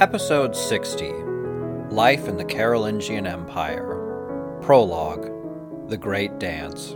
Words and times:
Episode 0.00 0.54
60 0.54 1.12
Life 1.90 2.28
in 2.28 2.36
the 2.36 2.44
Carolingian 2.44 3.26
Empire 3.26 4.58
Prologue 4.62 5.28
The 5.88 5.96
Great 5.96 6.38
Dance. 6.38 6.94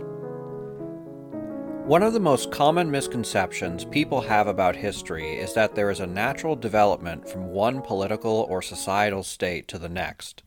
One 1.85 2.01
of 2.01 2.13
the 2.13 2.21
most 2.21 2.49
common 2.49 2.89
misconceptions 2.89 3.83
people 3.83 4.21
have 4.21 4.47
about 4.47 4.77
history 4.77 5.33
is 5.33 5.53
that 5.53 5.75
there 5.75 5.89
is 5.89 5.99
a 5.99 6.07
natural 6.07 6.55
development 6.55 7.27
from 7.27 7.47
one 7.47 7.81
political 7.81 8.47
or 8.49 8.61
societal 8.61 9.23
state 9.23 9.67
to 9.67 9.77
the 9.77 9.89
next. 9.89 10.42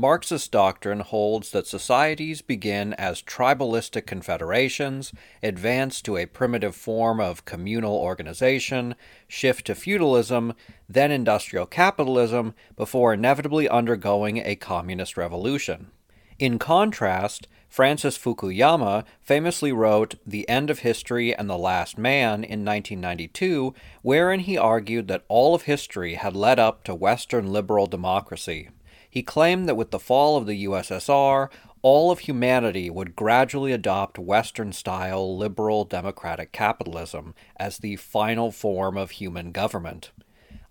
Marxist 0.00 0.50
doctrine 0.50 1.00
holds 1.00 1.50
that 1.50 1.66
societies 1.66 2.40
begin 2.40 2.94
as 2.94 3.20
tribalistic 3.20 4.06
confederations, 4.06 5.12
advance 5.42 6.00
to 6.00 6.16
a 6.16 6.24
primitive 6.24 6.74
form 6.74 7.20
of 7.20 7.44
communal 7.44 7.96
organization, 7.96 8.94
shift 9.28 9.66
to 9.66 9.74
feudalism, 9.74 10.54
then 10.88 11.10
industrial 11.10 11.66
capitalism, 11.66 12.54
before 12.78 13.12
inevitably 13.12 13.68
undergoing 13.68 14.38
a 14.38 14.56
communist 14.56 15.18
revolution. 15.18 15.90
In 16.38 16.58
contrast, 16.58 17.46
Francis 17.68 18.16
Fukuyama 18.16 19.04
famously 19.20 19.70
wrote 19.70 20.14
The 20.26 20.48
End 20.48 20.70
of 20.70 20.78
History 20.78 21.36
and 21.36 21.50
the 21.50 21.58
Last 21.58 21.98
Man 21.98 22.42
in 22.42 22.64
1992, 22.64 23.74
wherein 24.00 24.40
he 24.40 24.56
argued 24.56 25.08
that 25.08 25.26
all 25.28 25.54
of 25.54 25.64
history 25.64 26.14
had 26.14 26.34
led 26.34 26.58
up 26.58 26.84
to 26.84 26.94
Western 26.94 27.52
liberal 27.52 27.86
democracy. 27.86 28.70
He 29.10 29.22
claimed 29.22 29.68
that 29.68 29.74
with 29.74 29.90
the 29.90 29.98
fall 29.98 30.36
of 30.36 30.46
the 30.46 30.64
USSR, 30.64 31.50
all 31.82 32.10
of 32.10 32.20
humanity 32.20 32.88
would 32.88 33.16
gradually 33.16 33.72
adopt 33.72 34.18
Western 34.18 34.72
style 34.72 35.36
liberal 35.36 35.84
democratic 35.84 36.52
capitalism 36.52 37.34
as 37.56 37.78
the 37.78 37.96
final 37.96 38.52
form 38.52 38.96
of 38.96 39.12
human 39.12 39.50
government. 39.50 40.12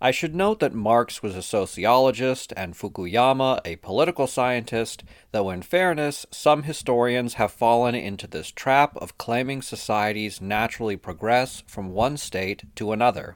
I 0.01 0.11
should 0.11 0.33
note 0.33 0.61
that 0.61 0.73
Marx 0.73 1.21
was 1.21 1.35
a 1.35 1.41
sociologist 1.41 2.53
and 2.55 2.73
Fukuyama 2.73 3.59
a 3.65 3.75
political 3.77 4.27
scientist, 4.27 5.03
though 5.33 5.49
in 5.49 5.61
fairness, 5.61 6.25
some 6.31 6.63
historians 6.63 7.33
have 7.33 7.51
fallen 7.51 7.95
into 7.95 8.25
this 8.25 8.49
trap 8.49 8.95
of 8.95 9.17
claiming 9.17 9.61
societies 9.61 10.39
naturally 10.39 10.95
progress 10.95 11.63
from 11.67 11.91
one 11.91 12.15
state 12.15 12.63
to 12.75 12.93
another. 12.93 13.35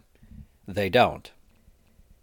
They 0.66 0.88
don't. 0.88 1.30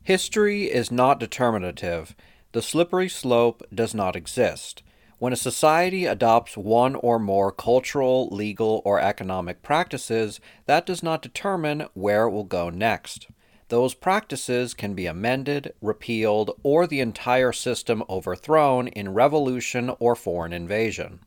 History 0.02 0.64
is 0.64 0.90
not 0.90 1.20
determinative, 1.20 2.16
the 2.52 2.62
slippery 2.62 3.08
slope 3.08 3.62
does 3.72 3.94
not 3.94 4.16
exist. 4.16 4.82
When 5.18 5.32
a 5.32 5.36
society 5.36 6.06
adopts 6.06 6.56
one 6.56 6.94
or 6.94 7.18
more 7.18 7.52
cultural, 7.52 8.28
legal, 8.30 8.80
or 8.84 8.98
economic 8.98 9.62
practices, 9.62 10.40
that 10.64 10.86
does 10.86 11.02
not 11.02 11.20
determine 11.20 11.86
where 11.92 12.24
it 12.24 12.30
will 12.30 12.44
go 12.44 12.70
next. 12.70 13.28
Those 13.68 13.94
practices 13.94 14.74
can 14.74 14.94
be 14.94 15.06
amended, 15.06 15.74
repealed, 15.80 16.50
or 16.62 16.86
the 16.86 17.00
entire 17.00 17.52
system 17.52 18.02
overthrown 18.08 18.88
in 18.88 19.14
revolution 19.14 19.94
or 20.00 20.16
foreign 20.16 20.52
invasion. 20.52 21.20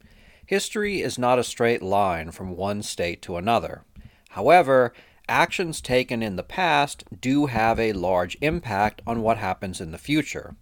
History 0.46 1.02
is 1.02 1.18
not 1.18 1.40
a 1.40 1.44
straight 1.44 1.82
line 1.82 2.32
from 2.32 2.58
one 2.58 2.82
state 2.82 3.22
to 3.22 3.38
another. 3.38 3.86
However, 4.32 4.92
actions 5.30 5.80
taken 5.80 6.22
in 6.22 6.36
the 6.36 6.44
past 6.44 7.06
do 7.22 7.46
have 7.46 7.80
a 7.80 7.94
large 7.94 8.38
impact 8.42 9.02
on 9.08 9.22
what 9.22 9.38
happens 9.38 9.80
in 9.80 9.92
the 9.92 9.98
future. 9.98 10.56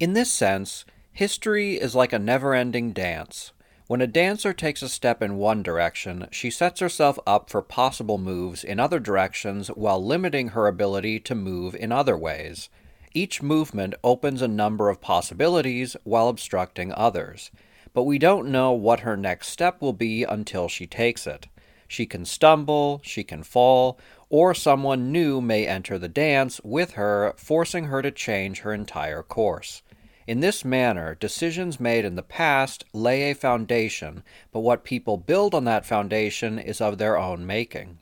In 0.00 0.12
this 0.12 0.30
sense, 0.30 0.84
history 1.10 1.74
is 1.74 1.96
like 1.96 2.12
a 2.12 2.20
never 2.20 2.54
ending 2.54 2.92
dance. 2.92 3.50
When 3.88 4.00
a 4.00 4.06
dancer 4.06 4.52
takes 4.52 4.80
a 4.80 4.88
step 4.88 5.20
in 5.20 5.38
one 5.38 5.64
direction, 5.64 6.28
she 6.30 6.50
sets 6.50 6.78
herself 6.78 7.18
up 7.26 7.50
for 7.50 7.62
possible 7.62 8.16
moves 8.16 8.62
in 8.62 8.78
other 8.78 9.00
directions 9.00 9.66
while 9.68 10.04
limiting 10.04 10.48
her 10.48 10.68
ability 10.68 11.18
to 11.20 11.34
move 11.34 11.74
in 11.74 11.90
other 11.90 12.16
ways. 12.16 12.68
Each 13.12 13.42
movement 13.42 13.94
opens 14.04 14.40
a 14.40 14.46
number 14.46 14.88
of 14.88 15.00
possibilities 15.00 15.96
while 16.04 16.28
obstructing 16.28 16.92
others, 16.92 17.50
but 17.92 18.04
we 18.04 18.20
don't 18.20 18.52
know 18.52 18.70
what 18.70 19.00
her 19.00 19.16
next 19.16 19.48
step 19.48 19.82
will 19.82 19.94
be 19.94 20.22
until 20.22 20.68
she 20.68 20.86
takes 20.86 21.26
it. 21.26 21.48
She 21.88 22.06
can 22.06 22.24
stumble, 22.24 23.00
she 23.02 23.24
can 23.24 23.42
fall, 23.42 23.98
or 24.30 24.54
someone 24.54 25.10
new 25.10 25.40
may 25.40 25.66
enter 25.66 25.98
the 25.98 26.06
dance 26.06 26.60
with 26.62 26.92
her, 26.92 27.34
forcing 27.36 27.86
her 27.86 28.00
to 28.00 28.12
change 28.12 28.60
her 28.60 28.72
entire 28.72 29.24
course. 29.24 29.82
In 30.28 30.40
this 30.40 30.62
manner, 30.62 31.14
decisions 31.14 31.80
made 31.80 32.04
in 32.04 32.14
the 32.14 32.22
past 32.22 32.84
lay 32.92 33.30
a 33.30 33.34
foundation, 33.34 34.22
but 34.52 34.60
what 34.60 34.84
people 34.84 35.16
build 35.16 35.54
on 35.54 35.64
that 35.64 35.86
foundation 35.86 36.58
is 36.58 36.82
of 36.82 36.98
their 36.98 37.16
own 37.16 37.46
making. 37.46 37.96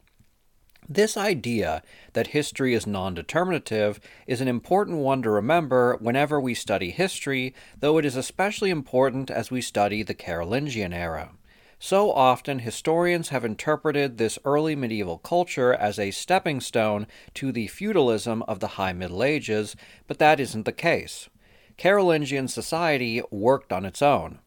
This 0.88 1.16
idea 1.16 1.84
that 2.14 2.34
history 2.34 2.74
is 2.74 2.84
non 2.84 3.14
determinative 3.14 4.00
is 4.26 4.40
an 4.40 4.48
important 4.48 4.98
one 4.98 5.22
to 5.22 5.30
remember 5.30 5.98
whenever 6.00 6.40
we 6.40 6.52
study 6.52 6.90
history, 6.90 7.54
though 7.78 7.96
it 7.96 8.04
is 8.04 8.16
especially 8.16 8.70
important 8.70 9.30
as 9.30 9.52
we 9.52 9.60
study 9.60 10.02
the 10.02 10.12
Carolingian 10.12 10.92
era. 10.92 11.30
So 11.78 12.10
often, 12.10 12.58
historians 12.58 13.28
have 13.28 13.44
interpreted 13.44 14.18
this 14.18 14.36
early 14.44 14.74
medieval 14.74 15.18
culture 15.18 15.72
as 15.72 15.96
a 15.96 16.10
stepping 16.10 16.60
stone 16.60 17.06
to 17.34 17.52
the 17.52 17.68
feudalism 17.68 18.42
of 18.48 18.58
the 18.58 18.74
High 18.74 18.94
Middle 18.94 19.22
Ages, 19.22 19.76
but 20.08 20.18
that 20.18 20.40
isn't 20.40 20.64
the 20.64 20.72
case. 20.72 21.28
Carolingian 21.76 22.48
society 22.48 23.22
worked 23.30 23.72
on 23.72 23.84
its 23.84 24.00
own. 24.00 24.38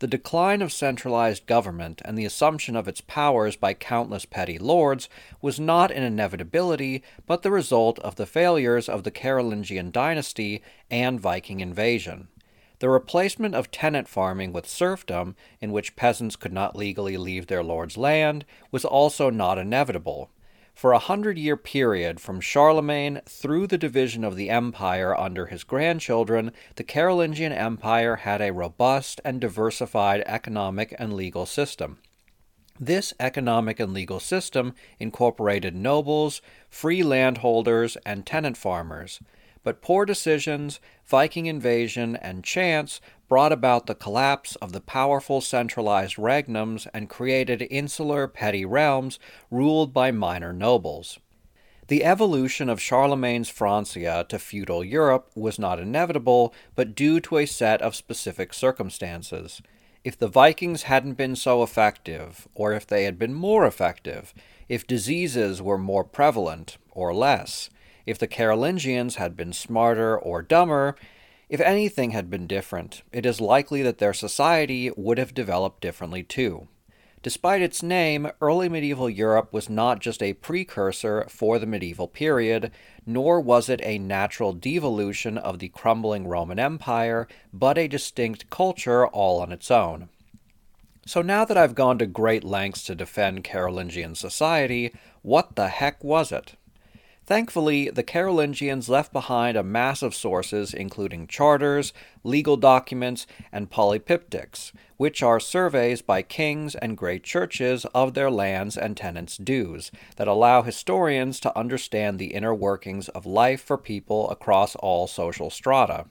The 0.00 0.06
decline 0.06 0.62
of 0.62 0.72
centralized 0.72 1.46
government 1.46 2.00
and 2.04 2.16
the 2.16 2.24
assumption 2.24 2.76
of 2.76 2.86
its 2.86 3.00
powers 3.00 3.56
by 3.56 3.74
countless 3.74 4.24
petty 4.24 4.56
lords 4.56 5.08
was 5.42 5.58
not 5.58 5.90
an 5.90 6.04
inevitability, 6.04 7.02
but 7.26 7.42
the 7.42 7.50
result 7.50 7.98
of 7.98 8.14
the 8.14 8.26
failures 8.26 8.88
of 8.88 9.02
the 9.02 9.10
Carolingian 9.10 9.90
dynasty 9.90 10.62
and 10.88 11.20
Viking 11.20 11.58
invasion. 11.58 12.28
The 12.78 12.88
replacement 12.88 13.56
of 13.56 13.72
tenant 13.72 14.06
farming 14.06 14.52
with 14.52 14.68
serfdom, 14.68 15.34
in 15.60 15.72
which 15.72 15.96
peasants 15.96 16.36
could 16.36 16.52
not 16.52 16.76
legally 16.76 17.16
leave 17.16 17.48
their 17.48 17.64
lord's 17.64 17.96
land, 17.96 18.44
was 18.70 18.84
also 18.84 19.30
not 19.30 19.58
inevitable. 19.58 20.30
For 20.78 20.92
a 20.92 21.00
hundred 21.00 21.38
year 21.38 21.56
period, 21.56 22.20
from 22.20 22.40
Charlemagne 22.40 23.20
through 23.26 23.66
the 23.66 23.76
division 23.76 24.22
of 24.22 24.36
the 24.36 24.48
empire 24.48 25.12
under 25.12 25.46
his 25.46 25.64
grandchildren, 25.64 26.52
the 26.76 26.84
Carolingian 26.84 27.50
Empire 27.50 28.14
had 28.14 28.40
a 28.40 28.52
robust 28.52 29.20
and 29.24 29.40
diversified 29.40 30.22
economic 30.24 30.94
and 30.96 31.14
legal 31.14 31.46
system. 31.46 31.98
This 32.78 33.12
economic 33.18 33.80
and 33.80 33.92
legal 33.92 34.20
system 34.20 34.72
incorporated 35.00 35.74
nobles, 35.74 36.40
free 36.70 37.02
landholders, 37.02 37.96
and 38.06 38.24
tenant 38.24 38.56
farmers 38.56 39.18
but 39.68 39.82
poor 39.82 40.06
decisions, 40.06 40.80
Viking 41.04 41.44
invasion, 41.44 42.16
and 42.16 42.42
chance 42.42 43.02
brought 43.28 43.52
about 43.52 43.86
the 43.86 43.94
collapse 43.94 44.56
of 44.56 44.72
the 44.72 44.80
powerful 44.80 45.40
centralized 45.40 46.16
regnums 46.16 46.86
and 46.94 47.10
created 47.10 47.66
insular 47.70 48.26
petty 48.26 48.64
realms 48.64 49.18
ruled 49.50 49.92
by 49.92 50.10
minor 50.10 50.52
nobles. 50.52 51.18
The 51.88 52.04
evolution 52.04 52.68
of 52.68 52.80
Charlemagne's 52.80 53.48
Francia 53.48 54.26
to 54.28 54.38
feudal 54.38 54.84
Europe 54.84 55.30
was 55.34 55.58
not 55.58 55.78
inevitable, 55.78 56.52
but 56.74 56.94
due 56.94 57.20
to 57.20 57.38
a 57.38 57.46
set 57.46 57.80
of 57.80 57.96
specific 57.96 58.52
circumstances. 58.52 59.62
If 60.04 60.18
the 60.18 60.28
Vikings 60.28 60.84
hadn't 60.84 61.14
been 61.14 61.34
so 61.34 61.62
effective, 61.62 62.46
or 62.54 62.72
if 62.72 62.86
they 62.86 63.04
had 63.04 63.18
been 63.18 63.34
more 63.34 63.66
effective, 63.66 64.34
if 64.68 64.86
diseases 64.86 65.62
were 65.62 65.78
more 65.78 66.04
prevalent 66.04 66.76
or 66.90 67.14
less, 67.14 67.70
if 68.04 68.18
the 68.18 68.26
Carolingians 68.26 69.16
had 69.16 69.36
been 69.36 69.52
smarter 69.52 70.18
or 70.18 70.42
dumber, 70.42 70.94
if 71.48 71.60
anything 71.60 72.10
had 72.10 72.28
been 72.28 72.46
different, 72.46 73.02
it 73.12 73.24
is 73.24 73.40
likely 73.40 73.82
that 73.82 73.98
their 73.98 74.12
society 74.12 74.90
would 74.96 75.18
have 75.18 75.34
developed 75.34 75.80
differently 75.80 76.22
too. 76.22 76.68
Despite 77.20 77.62
its 77.62 77.82
name, 77.82 78.30
early 78.40 78.68
medieval 78.68 79.10
Europe 79.10 79.52
was 79.52 79.68
not 79.68 79.98
just 79.98 80.22
a 80.22 80.34
precursor 80.34 81.26
for 81.28 81.58
the 81.58 81.66
medieval 81.66 82.06
period, 82.06 82.70
nor 83.04 83.40
was 83.40 83.68
it 83.68 83.80
a 83.82 83.98
natural 83.98 84.52
devolution 84.52 85.36
of 85.36 85.58
the 85.58 85.68
crumbling 85.68 86.28
Roman 86.28 86.60
Empire, 86.60 87.26
but 87.52 87.76
a 87.76 87.88
distinct 87.88 88.50
culture 88.50 89.06
all 89.06 89.40
on 89.40 89.50
its 89.50 89.70
own. 89.70 90.10
So 91.06 91.22
now 91.22 91.44
that 91.46 91.56
I've 91.56 91.74
gone 91.74 91.98
to 91.98 92.06
great 92.06 92.44
lengths 92.44 92.84
to 92.84 92.94
defend 92.94 93.42
Carolingian 93.42 94.14
society, 94.14 94.94
what 95.22 95.56
the 95.56 95.68
heck 95.68 96.04
was 96.04 96.30
it? 96.30 96.54
Thankfully, 97.28 97.90
the 97.90 98.02
Carolingians 98.02 98.88
left 98.88 99.12
behind 99.12 99.58
a 99.58 99.62
mass 99.62 100.00
of 100.00 100.14
sources 100.14 100.72
including 100.72 101.26
charters, 101.26 101.92
legal 102.24 102.56
documents, 102.56 103.26
and 103.52 103.68
polyptychs, 103.68 104.72
which 104.96 105.22
are 105.22 105.38
surveys 105.38 106.00
by 106.00 106.22
kings 106.22 106.74
and 106.74 106.96
great 106.96 107.24
churches 107.24 107.84
of 107.94 108.14
their 108.14 108.30
lands 108.30 108.78
and 108.78 108.96
tenants' 108.96 109.36
dues, 109.36 109.90
that 110.16 110.26
allow 110.26 110.62
historians 110.62 111.38
to 111.40 111.54
understand 111.54 112.18
the 112.18 112.32
inner 112.32 112.54
workings 112.54 113.10
of 113.10 113.26
life 113.26 113.60
for 113.60 113.76
people 113.76 114.30
across 114.30 114.74
all 114.76 115.06
social 115.06 115.50
strata. 115.50 116.06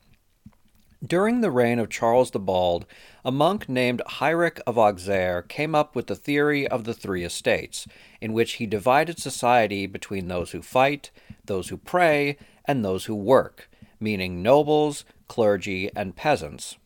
During 1.05 1.41
the 1.41 1.51
reign 1.51 1.77
of 1.77 1.89
Charles 1.89 2.31
the 2.31 2.39
Bald, 2.39 2.87
a 3.23 3.31
monk 3.31 3.69
named 3.69 4.01
Heinrich 4.07 4.59
of 4.65 4.79
Auxerre 4.79 5.43
came 5.43 5.75
up 5.75 5.95
with 5.95 6.07
the 6.07 6.15
theory 6.15 6.67
of 6.67 6.85
the 6.85 6.93
three 6.93 7.23
estates, 7.23 7.87
in 8.19 8.33
which 8.33 8.53
he 8.53 8.65
divided 8.65 9.19
society 9.19 9.85
between 9.85 10.27
those 10.27 10.51
who 10.51 10.61
fight, 10.63 11.11
those 11.45 11.69
who 11.69 11.77
pray, 11.77 12.35
and 12.65 12.83
those 12.83 13.05
who 13.05 13.13
work, 13.13 13.69
meaning 13.99 14.41
nobles, 14.41 15.05
clergy, 15.27 15.91
and 15.95 16.15
peasants. 16.15 16.77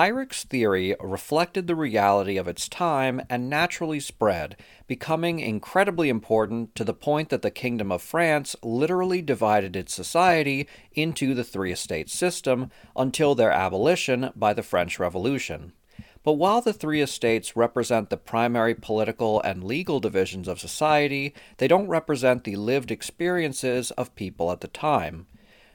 Heinrich's 0.00 0.44
theory 0.44 0.96
reflected 0.98 1.66
the 1.66 1.74
reality 1.74 2.38
of 2.38 2.48
its 2.48 2.70
time 2.70 3.20
and 3.28 3.50
naturally 3.50 4.00
spread, 4.00 4.56
becoming 4.86 5.40
incredibly 5.40 6.08
important 6.08 6.74
to 6.76 6.84
the 6.84 6.94
point 6.94 7.28
that 7.28 7.42
the 7.42 7.50
Kingdom 7.50 7.92
of 7.92 8.00
France 8.00 8.56
literally 8.62 9.20
divided 9.20 9.76
its 9.76 9.92
society 9.92 10.66
into 10.94 11.34
the 11.34 11.44
three 11.44 11.70
estates 11.70 12.14
system 12.14 12.70
until 12.96 13.34
their 13.34 13.52
abolition 13.52 14.30
by 14.34 14.54
the 14.54 14.62
French 14.62 14.98
Revolution. 14.98 15.74
But 16.22 16.32
while 16.32 16.62
the 16.62 16.72
three 16.72 17.02
estates 17.02 17.54
represent 17.54 18.08
the 18.08 18.16
primary 18.16 18.74
political 18.74 19.42
and 19.42 19.62
legal 19.62 20.00
divisions 20.00 20.48
of 20.48 20.60
society, 20.60 21.34
they 21.58 21.68
don't 21.68 21.88
represent 21.88 22.44
the 22.44 22.56
lived 22.56 22.90
experiences 22.90 23.90
of 23.90 24.14
people 24.14 24.50
at 24.50 24.62
the 24.62 24.68
time. 24.68 25.26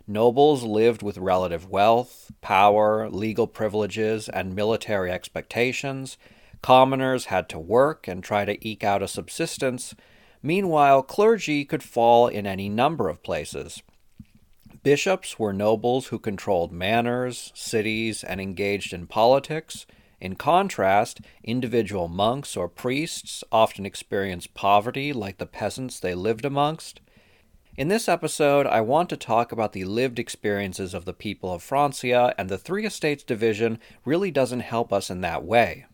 Nobles 0.07 0.63
lived 0.63 1.01
with 1.01 1.17
relative 1.17 1.67
wealth, 1.67 2.31
power, 2.41 3.09
legal 3.09 3.47
privileges, 3.47 4.29
and 4.29 4.55
military 4.55 5.11
expectations. 5.11 6.17
Commoners 6.61 7.25
had 7.25 7.49
to 7.49 7.59
work 7.59 8.07
and 8.07 8.23
try 8.23 8.45
to 8.45 8.67
eke 8.67 8.83
out 8.83 9.01
a 9.01 9.07
subsistence. 9.07 9.95
Meanwhile, 10.43 11.01
clergy 11.03 11.65
could 11.65 11.81
fall 11.81 12.27
in 12.27 12.45
any 12.45 12.69
number 12.69 13.09
of 13.09 13.23
places. 13.23 13.81
Bishops 14.83 15.39
were 15.39 15.53
nobles 15.53 16.07
who 16.07 16.19
controlled 16.19 16.71
manors, 16.71 17.51
cities, 17.55 18.23
and 18.23 18.39
engaged 18.39 18.93
in 18.93 19.07
politics. 19.07 19.87
In 20.21 20.35
contrast, 20.35 21.21
individual 21.43 22.07
monks 22.07 22.55
or 22.55 22.69
priests 22.69 23.43
often 23.51 23.87
experienced 23.87 24.53
poverty 24.53 25.11
like 25.11 25.39
the 25.39 25.47
peasants 25.47 25.99
they 25.99 26.13
lived 26.13 26.45
amongst. 26.45 27.01
In 27.77 27.89
this 27.89 28.07
episode, 28.07 28.65
I 28.67 28.79
want 28.79 29.09
to 29.09 29.17
talk 29.17 29.51
about 29.51 29.73
the 29.73 29.83
lived 29.83 30.17
experiences 30.17 30.93
of 30.93 31.03
the 31.03 31.11
people 31.11 31.51
of 31.51 31.61
Francia, 31.61 32.33
and 32.37 32.47
the 32.47 32.57
Three 32.57 32.85
Estates 32.85 33.21
division 33.21 33.79
really 34.05 34.31
doesn't 34.31 34.61
help 34.61 34.93
us 34.93 35.09
in 35.09 35.19
that 35.21 35.43
way. 35.43 35.85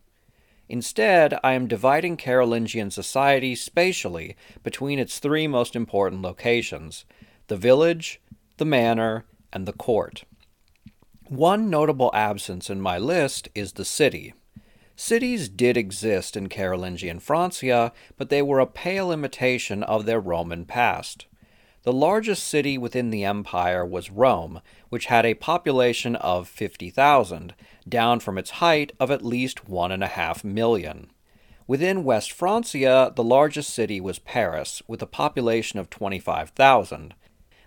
Instead, 0.68 1.36
I 1.42 1.54
am 1.54 1.66
dividing 1.66 2.16
Carolingian 2.16 2.92
society 2.92 3.56
spatially 3.56 4.36
between 4.62 5.00
its 5.00 5.18
three 5.18 5.48
most 5.48 5.74
important 5.74 6.22
locations 6.22 7.04
the 7.48 7.56
village, 7.56 8.20
the 8.58 8.64
manor, 8.64 9.24
and 9.52 9.66
the 9.66 9.72
court. 9.72 10.22
One 11.26 11.68
notable 11.68 12.12
absence 12.14 12.70
in 12.70 12.80
my 12.80 12.96
list 12.96 13.48
is 13.56 13.72
the 13.72 13.84
city. 13.84 14.34
Cities 14.94 15.48
did 15.48 15.76
exist 15.76 16.36
in 16.36 16.48
Carolingian 16.48 17.18
Francia, 17.18 17.92
but 18.16 18.28
they 18.28 18.40
were 18.40 18.60
a 18.60 18.66
pale 18.66 19.10
imitation 19.10 19.82
of 19.82 20.06
their 20.06 20.20
Roman 20.20 20.64
past. 20.64 21.26
The 21.84 21.92
largest 21.92 22.44
city 22.44 22.78
within 22.78 23.10
the 23.10 23.24
empire 23.24 23.84
was 23.84 24.08
Rome, 24.08 24.60
which 24.88 25.06
had 25.06 25.26
a 25.26 25.34
population 25.34 26.14
of 26.14 26.46
50,000, 26.46 27.54
down 27.88 28.20
from 28.20 28.38
its 28.38 28.50
height 28.50 28.92
of 29.00 29.10
at 29.10 29.24
least 29.24 29.64
1.5 29.66 30.44
million. 30.44 31.10
Within 31.66 32.04
West 32.04 32.30
Francia, 32.30 33.12
the 33.16 33.24
largest 33.24 33.70
city 33.70 34.00
was 34.00 34.20
Paris, 34.20 34.80
with 34.86 35.02
a 35.02 35.06
population 35.06 35.80
of 35.80 35.90
25,000. 35.90 37.14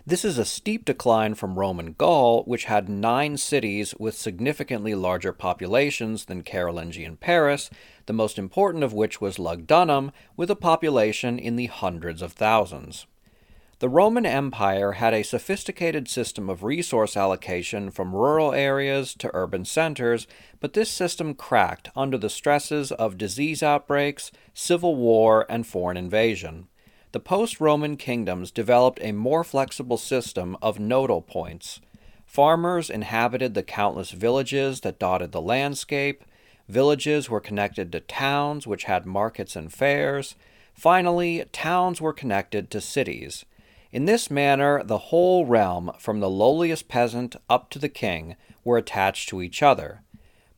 This 0.06 0.24
is 0.24 0.38
a 0.38 0.46
steep 0.46 0.86
decline 0.86 1.34
from 1.34 1.58
Roman 1.58 1.92
Gaul, 1.92 2.42
which 2.44 2.64
had 2.64 2.88
nine 2.88 3.36
cities 3.36 3.94
with 3.98 4.14
significantly 4.14 4.94
larger 4.94 5.34
populations 5.34 6.24
than 6.24 6.42
Carolingian 6.42 7.18
Paris, 7.18 7.68
the 8.06 8.14
most 8.14 8.38
important 8.38 8.82
of 8.82 8.94
which 8.94 9.20
was 9.20 9.36
Lugdunum, 9.36 10.10
with 10.38 10.50
a 10.50 10.56
population 10.56 11.38
in 11.38 11.56
the 11.56 11.66
hundreds 11.66 12.22
of 12.22 12.32
thousands. 12.32 13.06
The 13.78 13.90
Roman 13.90 14.24
Empire 14.24 14.92
had 14.92 15.12
a 15.12 15.22
sophisticated 15.22 16.08
system 16.08 16.48
of 16.48 16.62
resource 16.62 17.14
allocation 17.14 17.90
from 17.90 18.14
rural 18.14 18.54
areas 18.54 19.12
to 19.16 19.30
urban 19.34 19.66
centers, 19.66 20.26
but 20.60 20.72
this 20.72 20.90
system 20.90 21.34
cracked 21.34 21.90
under 21.94 22.16
the 22.16 22.30
stresses 22.30 22.90
of 22.90 23.18
disease 23.18 23.62
outbreaks, 23.62 24.32
civil 24.54 24.96
war, 24.96 25.44
and 25.50 25.66
foreign 25.66 25.98
invasion. 25.98 26.68
The 27.12 27.20
post 27.20 27.60
Roman 27.60 27.98
kingdoms 27.98 28.50
developed 28.50 28.98
a 29.02 29.12
more 29.12 29.44
flexible 29.44 29.98
system 29.98 30.56
of 30.62 30.80
nodal 30.80 31.20
points. 31.20 31.82
Farmers 32.24 32.88
inhabited 32.88 33.52
the 33.52 33.62
countless 33.62 34.10
villages 34.10 34.80
that 34.80 34.98
dotted 34.98 35.32
the 35.32 35.42
landscape. 35.42 36.24
Villages 36.66 37.28
were 37.28 37.40
connected 37.40 37.92
to 37.92 38.00
towns, 38.00 38.66
which 38.66 38.84
had 38.84 39.04
markets 39.04 39.54
and 39.54 39.70
fairs. 39.70 40.34
Finally, 40.72 41.44
towns 41.52 42.00
were 42.00 42.14
connected 42.14 42.70
to 42.70 42.80
cities. 42.80 43.44
In 43.92 44.04
this 44.04 44.30
manner, 44.30 44.82
the 44.82 44.98
whole 44.98 45.46
realm, 45.46 45.92
from 45.98 46.20
the 46.20 46.30
lowliest 46.30 46.88
peasant 46.88 47.36
up 47.48 47.70
to 47.70 47.78
the 47.78 47.88
king, 47.88 48.36
were 48.64 48.78
attached 48.78 49.28
to 49.28 49.40
each 49.40 49.62
other. 49.62 50.02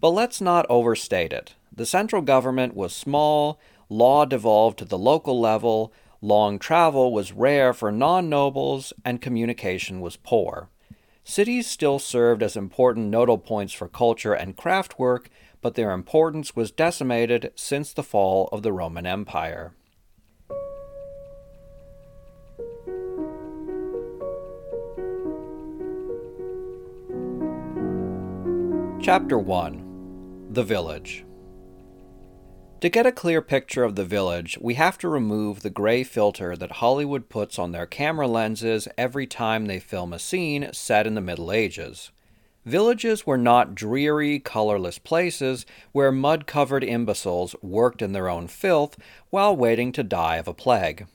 But 0.01 0.11
let's 0.11 0.41
not 0.41 0.67
overstate 0.69 1.33
it. 1.33 1.55
The 1.75 1.87
central 1.87 2.23
government 2.23 2.75
was 2.75 2.95
small, 2.95 3.61
law 3.89 4.25
devolved 4.25 4.79
to 4.79 4.85
the 4.85 4.99
local 4.99 5.39
level, 5.39 5.93
long 6.21 6.59
travel 6.59 7.13
was 7.13 7.33
rare 7.33 7.73
for 7.73 7.93
non 7.93 8.29
nobles, 8.29 8.93
and 9.05 9.21
communication 9.21 10.01
was 10.01 10.17
poor. 10.17 10.69
Cities 11.23 11.67
still 11.67 11.99
served 11.99 12.43
as 12.43 12.57
important 12.57 13.09
nodal 13.09 13.37
points 13.37 13.75
for 13.75 13.87
culture 13.87 14.33
and 14.33 14.57
craft 14.57 14.99
work, 14.99 15.29
but 15.61 15.75
their 15.75 15.91
importance 15.91 16.57
was 16.57 16.71
decimated 16.71 17.53
since 17.55 17.93
the 17.93 18.03
fall 18.03 18.49
of 18.51 18.63
the 18.63 18.73
Roman 18.73 19.07
Empire. 19.07 19.75
Chapter 29.09 29.39
1 29.39 30.49
The 30.51 30.63
Village 30.63 31.25
To 32.83 32.91
get 32.91 33.07
a 33.07 33.11
clear 33.11 33.41
picture 33.41 33.83
of 33.83 33.95
the 33.95 34.05
village, 34.05 34.59
we 34.61 34.75
have 34.75 34.99
to 34.99 35.09
remove 35.09 35.63
the 35.63 35.71
gray 35.71 36.05
filter 36.05 36.55
that 36.55 36.73
Hollywood 36.73 37.31
puts 37.31 37.59
on 37.59 37.73
their 37.73 37.87
camera 37.87 38.29
lenses 38.29 38.87
every 38.99 39.27
time 39.27 39.65
they 39.65 39.79
film 39.79 40.13
a 40.13 40.19
scene 40.19 40.69
set 40.75 41.07
in 41.07 41.15
the 41.15 41.23
Middle 41.23 41.51
Ages. 41.51 42.11
Villages 42.67 43.27
were 43.27 43.39
not 43.39 43.75
dreary, 43.75 44.39
colorless 44.39 44.99
places 44.99 45.65
where 45.93 46.13
mud 46.13 46.47
covered 46.47 46.85
imbeciles 46.85 47.57
worked 47.63 48.03
in 48.03 48.13
their 48.13 48.29
own 48.29 48.47
filth 48.47 48.99
while 49.31 49.57
waiting 49.57 49.91
to 49.93 50.03
die 50.03 50.37
of 50.37 50.47
a 50.47 50.53
plague. 50.53 51.07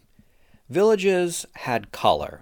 Villages 0.68 1.46
had 1.58 1.92
color. 1.92 2.42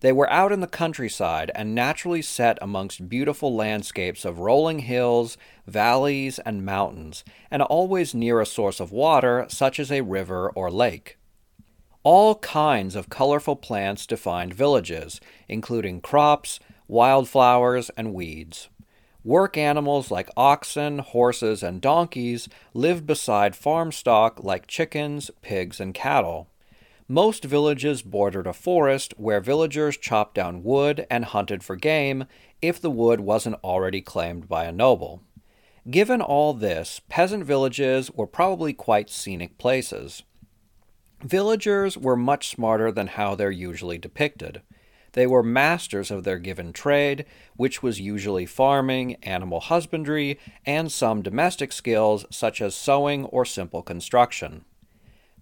They 0.00 0.12
were 0.12 0.30
out 0.30 0.52
in 0.52 0.60
the 0.60 0.66
countryside 0.66 1.50
and 1.54 1.74
naturally 1.74 2.20
set 2.22 2.58
amongst 2.60 3.08
beautiful 3.08 3.54
landscapes 3.54 4.24
of 4.24 4.38
rolling 4.38 4.80
hills, 4.80 5.38
valleys, 5.66 6.38
and 6.40 6.64
mountains, 6.64 7.24
and 7.50 7.62
always 7.62 8.14
near 8.14 8.40
a 8.40 8.46
source 8.46 8.78
of 8.78 8.92
water 8.92 9.46
such 9.48 9.80
as 9.80 9.90
a 9.90 10.02
river 10.02 10.50
or 10.50 10.70
lake. 10.70 11.16
All 12.02 12.36
kinds 12.36 12.94
of 12.94 13.08
colorful 13.08 13.56
plants 13.56 14.06
defined 14.06 14.54
villages, 14.54 15.20
including 15.48 16.00
crops, 16.02 16.60
wildflowers, 16.86 17.90
and 17.96 18.14
weeds. 18.14 18.68
Work 19.24 19.56
animals 19.56 20.10
like 20.10 20.30
oxen, 20.36 21.00
horses, 21.00 21.64
and 21.64 21.80
donkeys 21.80 22.48
lived 22.74 23.06
beside 23.06 23.56
farm 23.56 23.90
stock 23.90 24.44
like 24.44 24.68
chickens, 24.68 25.32
pigs, 25.42 25.80
and 25.80 25.92
cattle. 25.92 26.48
Most 27.08 27.44
villages 27.44 28.02
bordered 28.02 28.48
a 28.48 28.52
forest 28.52 29.14
where 29.16 29.40
villagers 29.40 29.96
chopped 29.96 30.34
down 30.34 30.64
wood 30.64 31.06
and 31.08 31.24
hunted 31.24 31.62
for 31.62 31.76
game 31.76 32.24
if 32.60 32.80
the 32.80 32.90
wood 32.90 33.20
wasn't 33.20 33.62
already 33.62 34.00
claimed 34.00 34.48
by 34.48 34.64
a 34.64 34.72
noble. 34.72 35.22
Given 35.88 36.20
all 36.20 36.52
this, 36.52 37.00
peasant 37.08 37.44
villages 37.44 38.10
were 38.10 38.26
probably 38.26 38.72
quite 38.72 39.08
scenic 39.08 39.56
places. 39.56 40.24
Villagers 41.22 41.96
were 41.96 42.16
much 42.16 42.48
smarter 42.48 42.90
than 42.90 43.06
how 43.06 43.36
they're 43.36 43.52
usually 43.52 43.98
depicted. 43.98 44.62
They 45.12 45.28
were 45.28 45.44
masters 45.44 46.10
of 46.10 46.24
their 46.24 46.38
given 46.38 46.72
trade, 46.72 47.24
which 47.54 47.84
was 47.84 48.00
usually 48.00 48.46
farming, 48.46 49.14
animal 49.22 49.60
husbandry, 49.60 50.40
and 50.66 50.90
some 50.90 51.22
domestic 51.22 51.72
skills 51.72 52.26
such 52.30 52.60
as 52.60 52.74
sewing 52.74 53.26
or 53.26 53.44
simple 53.44 53.82
construction. 53.82 54.64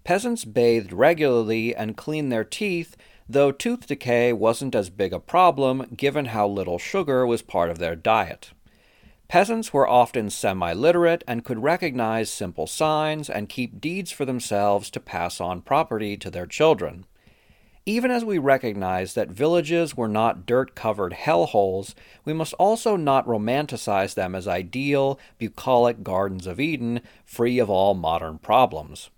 Peasants 0.05 0.45
bathed 0.45 0.93
regularly 0.93 1.75
and 1.75 1.97
cleaned 1.97 2.31
their 2.31 2.43
teeth, 2.43 2.95
though 3.27 3.51
tooth 3.51 3.87
decay 3.87 4.31
wasn't 4.31 4.75
as 4.75 4.91
big 4.91 5.11
a 5.11 5.19
problem 5.19 5.87
given 5.97 6.25
how 6.25 6.47
little 6.47 6.77
sugar 6.77 7.25
was 7.25 7.41
part 7.41 7.71
of 7.71 7.79
their 7.79 7.95
diet. 7.95 8.51
Peasants 9.27 9.73
were 9.73 9.87
often 9.87 10.29
semi 10.29 10.73
literate 10.73 11.23
and 11.27 11.43
could 11.43 11.63
recognize 11.63 12.29
simple 12.29 12.67
signs 12.67 13.31
and 13.31 13.49
keep 13.49 13.81
deeds 13.81 14.11
for 14.11 14.25
themselves 14.25 14.91
to 14.91 14.99
pass 14.99 15.41
on 15.41 15.59
property 15.59 16.15
to 16.15 16.29
their 16.29 16.45
children. 16.45 17.07
Even 17.87 18.11
as 18.11 18.23
we 18.23 18.37
recognize 18.37 19.15
that 19.15 19.29
villages 19.29 19.97
were 19.97 20.07
not 20.07 20.45
dirt 20.45 20.75
covered 20.75 21.13
hellholes, 21.13 21.95
we 22.23 22.33
must 22.33 22.53
also 22.53 22.95
not 22.95 23.25
romanticize 23.25 24.13
them 24.13 24.35
as 24.35 24.47
ideal, 24.47 25.19
bucolic 25.39 26.03
gardens 26.03 26.45
of 26.45 26.59
Eden, 26.59 27.01
free 27.25 27.57
of 27.57 27.71
all 27.71 27.95
modern 27.95 28.37
problems. 28.37 29.09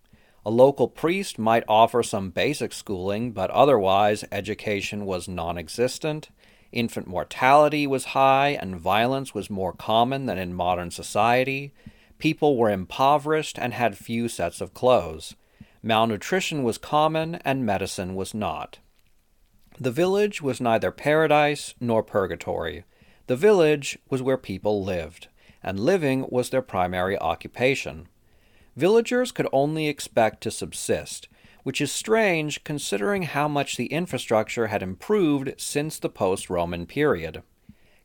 A 0.47 0.57
local 0.57 0.87
priest 0.87 1.37
might 1.37 1.65
offer 1.67 2.01
some 2.01 2.29
basic 2.29 2.71
schooling, 2.71 3.33
but 3.33 3.51
otherwise 3.51 4.23
education 4.31 5.05
was 5.05 5.27
non 5.27 5.57
existent. 5.57 6.29
Infant 6.71 7.05
mortality 7.05 7.85
was 7.85 8.15
high, 8.15 8.51
and 8.51 8.79
violence 8.79 9.33
was 9.33 9.49
more 9.49 9.73
common 9.73 10.25
than 10.25 10.37
in 10.37 10.53
modern 10.53 10.89
society. 10.89 11.73
People 12.17 12.55
were 12.55 12.71
impoverished 12.71 13.59
and 13.59 13.73
had 13.73 13.97
few 13.97 14.29
sets 14.29 14.61
of 14.61 14.73
clothes. 14.73 15.35
Malnutrition 15.83 16.63
was 16.63 16.77
common, 16.77 17.35
and 17.43 17.65
medicine 17.65 18.15
was 18.15 18.33
not. 18.33 18.79
The 19.77 19.91
village 19.91 20.41
was 20.41 20.61
neither 20.61 20.91
paradise 20.91 21.75
nor 21.81 22.03
purgatory. 22.03 22.85
The 23.25 23.35
village 23.35 23.99
was 24.09 24.21
where 24.21 24.37
people 24.37 24.81
lived, 24.81 25.27
and 25.61 25.77
living 25.77 26.25
was 26.29 26.51
their 26.51 26.61
primary 26.61 27.19
occupation. 27.19 28.07
Villagers 28.77 29.31
could 29.31 29.47
only 29.51 29.87
expect 29.87 30.41
to 30.41 30.51
subsist, 30.51 31.27
which 31.63 31.81
is 31.81 31.91
strange 31.91 32.63
considering 32.63 33.23
how 33.23 33.47
much 33.47 33.75
the 33.75 33.87
infrastructure 33.87 34.67
had 34.67 34.83
improved 34.83 35.55
since 35.57 35.97
the 35.97 36.09
post 36.09 36.47
Roman 36.47 36.85
period. 36.85 37.41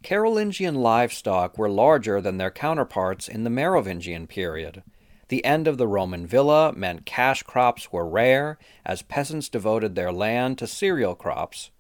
Carolingian 0.02 0.76
livestock 0.76 1.59
were 1.59 1.69
larger 1.69 2.23
than 2.23 2.38
their 2.38 2.50
counterparts 2.50 3.29
in 3.29 3.45
the 3.45 3.50
Merovingian 3.50 4.26
period. 4.26 4.83
The 5.29 5.45
end 5.45 5.69
of 5.69 5.76
the 5.76 5.87
Roman 5.87 6.26
villa 6.26 6.73
meant 6.75 7.05
cash 7.05 7.43
crops 7.43 7.93
were 7.93 8.09
rare, 8.09 8.59
as 8.85 9.02
peasants 9.02 9.50
devoted 9.50 9.95
their 9.95 10.11
land 10.11 10.57
to 10.59 10.67
cereal 10.67 11.14
crops. 11.14 11.71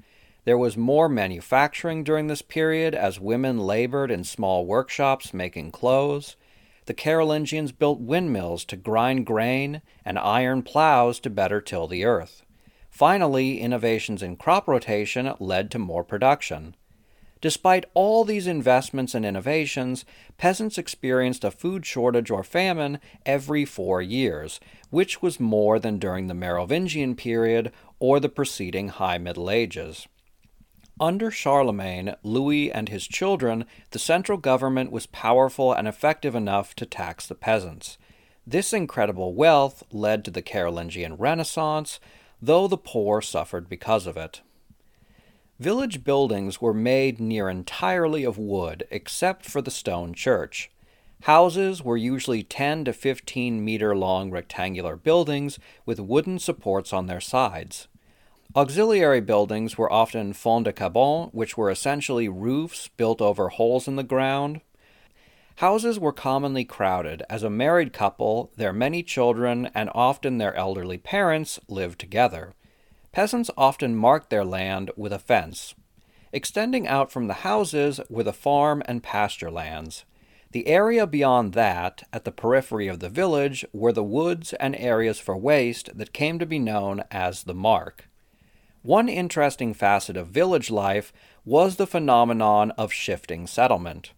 There 0.44 0.58
was 0.58 0.76
more 0.76 1.08
manufacturing 1.08 2.04
during 2.04 2.26
this 2.26 2.42
period 2.42 2.94
as 2.94 3.18
women 3.18 3.58
labored 3.58 4.10
in 4.10 4.24
small 4.24 4.66
workshops 4.66 5.32
making 5.32 5.70
clothes. 5.70 6.36
The 6.86 6.94
Carolingians 6.94 7.72
built 7.72 8.00
windmills 8.00 8.64
to 8.66 8.76
grind 8.76 9.24
grain 9.26 9.82
and 10.04 10.18
iron 10.18 10.62
plows 10.62 11.20
to 11.20 11.30
better 11.30 11.60
till 11.60 11.86
the 11.86 12.04
earth. 12.04 12.42
Finally, 12.90 13.60
innovations 13.60 14.22
in 14.22 14.36
crop 14.36 14.68
rotation 14.68 15.32
led 15.38 15.70
to 15.70 15.78
more 15.78 16.04
production. 16.04 16.74
Despite 17.40 17.86
all 17.94 18.24
these 18.24 18.46
investments 18.46 19.14
and 19.14 19.26
innovations, 19.26 20.04
peasants 20.38 20.78
experienced 20.78 21.42
a 21.42 21.50
food 21.50 21.84
shortage 21.84 22.30
or 22.30 22.44
famine 22.44 23.00
every 23.26 23.64
four 23.64 24.00
years, 24.00 24.60
which 24.90 25.20
was 25.20 25.40
more 25.40 25.80
than 25.80 25.98
during 25.98 26.28
the 26.28 26.34
Merovingian 26.34 27.16
period 27.16 27.72
or 27.98 28.20
the 28.20 28.28
preceding 28.28 28.90
High 28.90 29.18
Middle 29.18 29.50
Ages. 29.50 30.06
Under 31.02 31.32
Charlemagne, 31.32 32.14
Louis, 32.22 32.70
and 32.70 32.88
his 32.88 33.08
children, 33.08 33.64
the 33.90 33.98
central 33.98 34.38
government 34.38 34.92
was 34.92 35.06
powerful 35.06 35.72
and 35.72 35.88
effective 35.88 36.36
enough 36.36 36.76
to 36.76 36.86
tax 36.86 37.26
the 37.26 37.34
peasants. 37.34 37.98
This 38.46 38.72
incredible 38.72 39.34
wealth 39.34 39.82
led 39.90 40.24
to 40.24 40.30
the 40.30 40.42
Carolingian 40.42 41.16
Renaissance, 41.16 41.98
though 42.40 42.68
the 42.68 42.78
poor 42.78 43.20
suffered 43.20 43.68
because 43.68 44.06
of 44.06 44.16
it. 44.16 44.42
Village 45.58 46.04
buildings 46.04 46.60
were 46.60 46.72
made 46.72 47.18
near 47.18 47.48
entirely 47.48 48.22
of 48.22 48.38
wood, 48.38 48.84
except 48.88 49.44
for 49.44 49.60
the 49.60 49.72
stone 49.72 50.14
church. 50.14 50.70
Houses 51.22 51.82
were 51.82 51.96
usually 51.96 52.44
10 52.44 52.84
to 52.84 52.92
15 52.92 53.64
meter 53.64 53.96
long 53.96 54.30
rectangular 54.30 54.94
buildings 54.94 55.58
with 55.84 55.98
wooden 55.98 56.38
supports 56.38 56.92
on 56.92 57.08
their 57.08 57.20
sides. 57.20 57.88
Auxiliary 58.54 59.22
buildings 59.22 59.78
were 59.78 59.90
often 59.90 60.34
fonds 60.34 60.66
de 60.66 60.74
cabane, 60.74 61.30
which 61.32 61.56
were 61.56 61.70
essentially 61.70 62.28
roofs 62.28 62.88
built 62.88 63.22
over 63.22 63.48
holes 63.48 63.88
in 63.88 63.96
the 63.96 64.02
ground. 64.02 64.60
Houses 65.56 65.98
were 65.98 66.12
commonly 66.12 66.62
crowded, 66.62 67.22
as 67.30 67.42
a 67.42 67.48
married 67.48 67.94
couple, 67.94 68.52
their 68.58 68.74
many 68.74 69.02
children, 69.02 69.70
and 69.74 69.88
often 69.94 70.36
their 70.36 70.54
elderly 70.54 70.98
parents 70.98 71.58
lived 71.66 71.98
together. 71.98 72.52
Peasants 73.10 73.50
often 73.56 73.96
marked 73.96 74.28
their 74.28 74.44
land 74.44 74.90
with 74.98 75.14
a 75.14 75.18
fence. 75.18 75.74
Extending 76.30 76.86
out 76.86 77.10
from 77.10 77.28
the 77.28 77.44
houses 77.44 78.00
were 78.10 78.22
the 78.22 78.34
farm 78.34 78.82
and 78.84 79.02
pasture 79.02 79.50
lands. 79.50 80.04
The 80.50 80.66
area 80.66 81.06
beyond 81.06 81.54
that, 81.54 82.02
at 82.12 82.24
the 82.24 82.32
periphery 82.32 82.86
of 82.86 83.00
the 83.00 83.08
village, 83.08 83.64
were 83.72 83.92
the 83.92 84.04
woods 84.04 84.52
and 84.54 84.76
areas 84.76 85.18
for 85.18 85.38
waste 85.38 85.96
that 85.96 86.12
came 86.12 86.38
to 86.38 86.44
be 86.44 86.58
known 86.58 87.02
as 87.10 87.44
the 87.44 87.54
mark. 87.54 88.08
One 88.82 89.08
interesting 89.08 89.74
facet 89.74 90.16
of 90.16 90.28
village 90.28 90.68
life 90.68 91.12
was 91.44 91.76
the 91.76 91.86
phenomenon 91.86 92.72
of 92.72 92.92
shifting 92.92 93.46
settlement. 93.46 94.12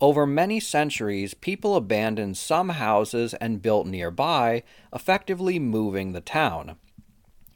Over 0.00 0.26
many 0.26 0.58
centuries, 0.58 1.34
people 1.34 1.76
abandoned 1.76 2.36
some 2.36 2.70
houses 2.70 3.34
and 3.34 3.62
built 3.62 3.86
nearby, 3.86 4.64
effectively 4.92 5.60
moving 5.60 6.12
the 6.12 6.20
town. 6.20 6.76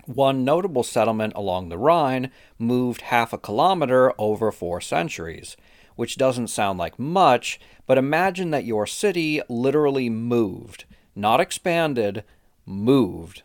One 0.07 0.45
notable 0.45 0.85
settlement 0.85 1.33
along 1.35 1.69
the 1.69 1.78
Rhine 1.78 2.31
moved 2.59 3.02
half 3.02 3.33
a 3.33 3.38
kilometer 3.38 4.12
over 4.16 4.52
four 4.52 4.81
centuries, 4.81 5.57
which 5.97 6.16
doesn't 6.16 6.49
sound 6.49 6.78
like 6.78 6.99
much, 6.99 7.61
but 7.87 7.99
imagine 7.99 8.50
that 8.52 8.64
your 8.64 8.87
city 8.87 9.40
literally 9.49 10.09
moved, 10.09 10.85
not 11.16 11.40
expanded, 11.40 12.23
moved. 12.66 13.42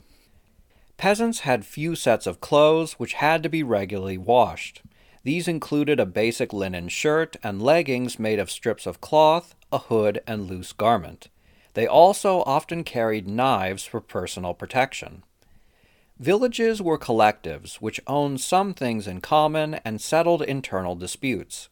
Peasants 0.98 1.42
had 1.42 1.64
few 1.64 1.96
sets 1.96 2.26
of 2.26 2.42
clothes 2.42 2.94
which 2.94 3.14
had 3.14 3.44
to 3.44 3.50
be 3.50 3.62
regularly 3.62 4.18
washed. 4.18 4.82
These 5.24 5.48
included 5.48 6.00
a 6.00 6.06
basic 6.06 6.52
linen 6.52 6.90
shirt 6.90 7.36
and 7.44 7.62
leggings 7.62 8.18
made 8.18 8.40
of 8.40 8.50
strips 8.50 8.88
of 8.88 9.00
cloth, 9.00 9.54
a 9.72 9.78
hood, 9.78 10.22
and 10.26 10.48
loose 10.48 10.74
garment. 10.74 11.30
They 11.76 11.86
also 11.86 12.42
often 12.48 12.84
carried 12.84 13.28
knives 13.28 13.86
for 13.86 14.02
personal 14.02 14.56
protection. 14.56 15.24
Villages 16.18 16.82
were 16.82 16.98
collectives 16.98 17.76
which 17.76 18.02
owned 18.08 18.42
some 18.42 18.74
things 18.74 19.08
in 19.08 19.22
common 19.22 19.76
and 19.86 20.02
settled 20.02 20.42
internal 20.42 20.96
disputes. 20.96 21.70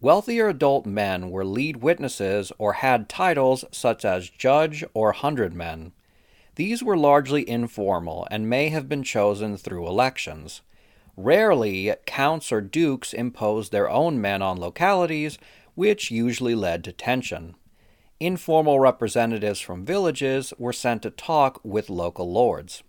Wealthier 0.00 0.48
adult 0.48 0.86
men 0.86 1.30
were 1.30 1.44
lead 1.44 1.78
witnesses 1.78 2.52
or 2.58 2.74
had 2.74 3.08
titles 3.08 3.64
such 3.72 4.04
as 4.04 4.30
judge 4.30 4.84
or 4.94 5.12
hundredman. 5.12 5.90
These 6.58 6.82
were 6.82 6.96
largely 6.96 7.48
informal 7.48 8.26
and 8.32 8.50
may 8.50 8.70
have 8.70 8.88
been 8.88 9.04
chosen 9.04 9.56
through 9.56 9.86
elections. 9.86 10.60
Rarely, 11.16 11.94
counts 12.04 12.50
or 12.50 12.60
dukes 12.60 13.12
imposed 13.12 13.70
their 13.70 13.88
own 13.88 14.20
men 14.20 14.42
on 14.42 14.58
localities, 14.58 15.38
which 15.76 16.10
usually 16.10 16.56
led 16.56 16.82
to 16.82 16.92
tension. 16.92 17.54
Informal 18.18 18.80
representatives 18.80 19.60
from 19.60 19.84
villages 19.84 20.52
were 20.58 20.72
sent 20.72 21.02
to 21.02 21.10
talk 21.10 21.60
with 21.62 21.88
local 21.88 22.28
lords. 22.32 22.82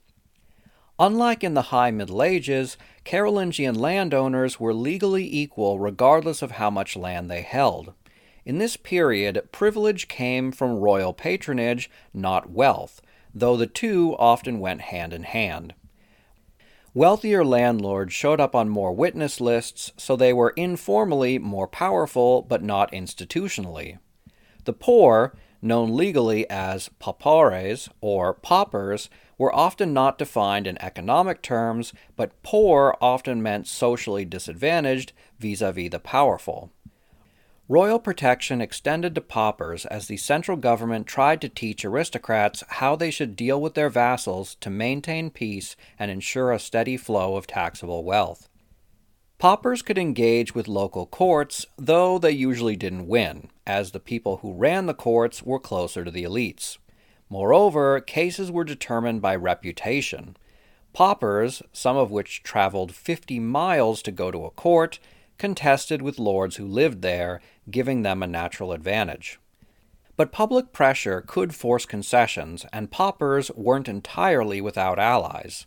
Unlike 0.98 1.44
in 1.44 1.54
the 1.54 1.70
High 1.70 1.92
Middle 1.92 2.24
Ages, 2.24 2.76
Carolingian 3.04 3.76
landowners 3.76 4.60
were 4.60 4.74
legally 4.74 5.32
equal 5.32 5.78
regardless 5.78 6.42
of 6.42 6.54
how 6.54 6.72
much 6.72 6.98
land 6.98 7.30
they 7.30 7.44
held. 7.44 7.94
In 8.46 8.58
this 8.58 8.78
period, 8.78 9.48
privilege 9.52 10.08
came 10.08 10.52
from 10.52 10.80
royal 10.80 11.14
patronage, 11.14 11.88
not 12.16 12.50
wealth, 12.50 13.00
though 13.34 13.58
the 13.58 13.68
two 13.68 14.16
often 14.18 14.60
went 14.60 14.82
hand 14.82 15.14
in 15.14 15.24
hand. 15.24 15.74
Wealthier 16.94 17.46
landlords 17.46 18.14
showed 18.14 18.40
up 18.40 18.56
on 18.56 18.68
more 18.68 18.92
witness 18.92 19.40
lists, 19.40 19.92
so 19.96 20.16
they 20.16 20.34
were 20.34 20.54
informally 20.58 21.38
more 21.38 21.68
powerful 21.68 22.42
but 22.42 22.64
not 22.64 22.92
institutionally. 22.92 24.00
The 24.66 24.74
poor, 24.74 25.36
known 25.62 25.96
legally 25.96 26.50
as 26.50 26.90
pauperes 27.00 27.90
or 28.02 28.34
paupers, 28.34 29.10
were 29.38 29.56
often 29.56 29.94
not 29.94 30.18
defined 30.18 30.68
in 30.68 30.82
economic 30.82 31.42
terms, 31.42 31.94
but 32.16 32.42
poor 32.44 32.98
often 33.00 33.42
meant 33.42 33.68
socially 33.68 34.26
disadvantaged 34.26 35.14
vis 35.40 35.62
a 35.62 35.72
vis 35.72 35.92
the 35.92 36.00
powerful. 36.00 36.72
Royal 37.72 38.00
protection 38.00 38.62
extended 38.62 39.14
to 39.14 39.22
paupers 39.22 39.86
as 39.86 40.08
the 40.08 40.18
central 40.18 40.58
government 40.58 41.06
tried 41.06 41.40
to 41.42 41.48
teach 41.48 41.86
aristocrats 41.86 42.64
how 42.68 42.96
they 42.96 43.12
should 43.12 43.36
deal 43.36 43.62
with 43.62 43.76
their 43.76 43.92
vassals 43.92 44.56
to 44.56 44.72
maintain 44.72 45.30
peace 45.30 45.76
and 46.00 46.10
ensure 46.10 46.52
a 46.52 46.58
steady 46.58 46.98
flow 46.98 47.36
of 47.36 47.46
taxable 47.46 48.04
wealth. 48.04 48.50
Paupers 49.38 49.84
could 49.84 50.00
engage 50.00 50.56
with 50.56 50.68
local 50.68 51.06
courts, 51.06 51.68
though 51.78 52.18
they 52.18 52.32
usually 52.32 52.76
didn't 52.76 53.08
win, 53.08 53.52
as 53.68 53.92
the 53.92 54.00
people 54.00 54.38
who 54.38 54.52
ran 54.52 54.88
the 54.88 54.96
courts 54.96 55.44
were 55.44 55.60
closer 55.60 56.04
to 56.04 56.10
the 56.10 56.24
elites. 56.24 56.80
Moreover, 57.30 58.02
cases 58.02 58.52
were 58.52 58.64
determined 58.64 59.22
by 59.22 59.36
reputation. 59.36 60.36
Paupers, 60.92 61.62
some 61.72 61.98
of 61.98 62.10
which 62.10 62.42
traveled 62.42 62.96
50 62.96 63.40
miles 63.40 64.02
to 64.02 64.12
go 64.12 64.32
to 64.32 64.46
a 64.46 64.50
court, 64.50 64.98
contested 65.40 66.02
with 66.02 66.20
lords 66.20 66.58
who 66.58 66.66
lived 66.68 67.02
there, 67.02 67.42
giving 67.72 68.02
them 68.02 68.22
a 68.22 68.28
natural 68.28 68.72
advantage. 68.72 69.40
But 70.16 70.32
public 70.32 70.74
pressure 70.74 71.22
could 71.26 71.56
force 71.56 71.86
concessions, 71.86 72.66
and 72.74 72.92
paupers 72.92 73.50
weren't 73.56 73.88
entirely 73.88 74.60
without 74.60 75.00
allies. 75.00 75.66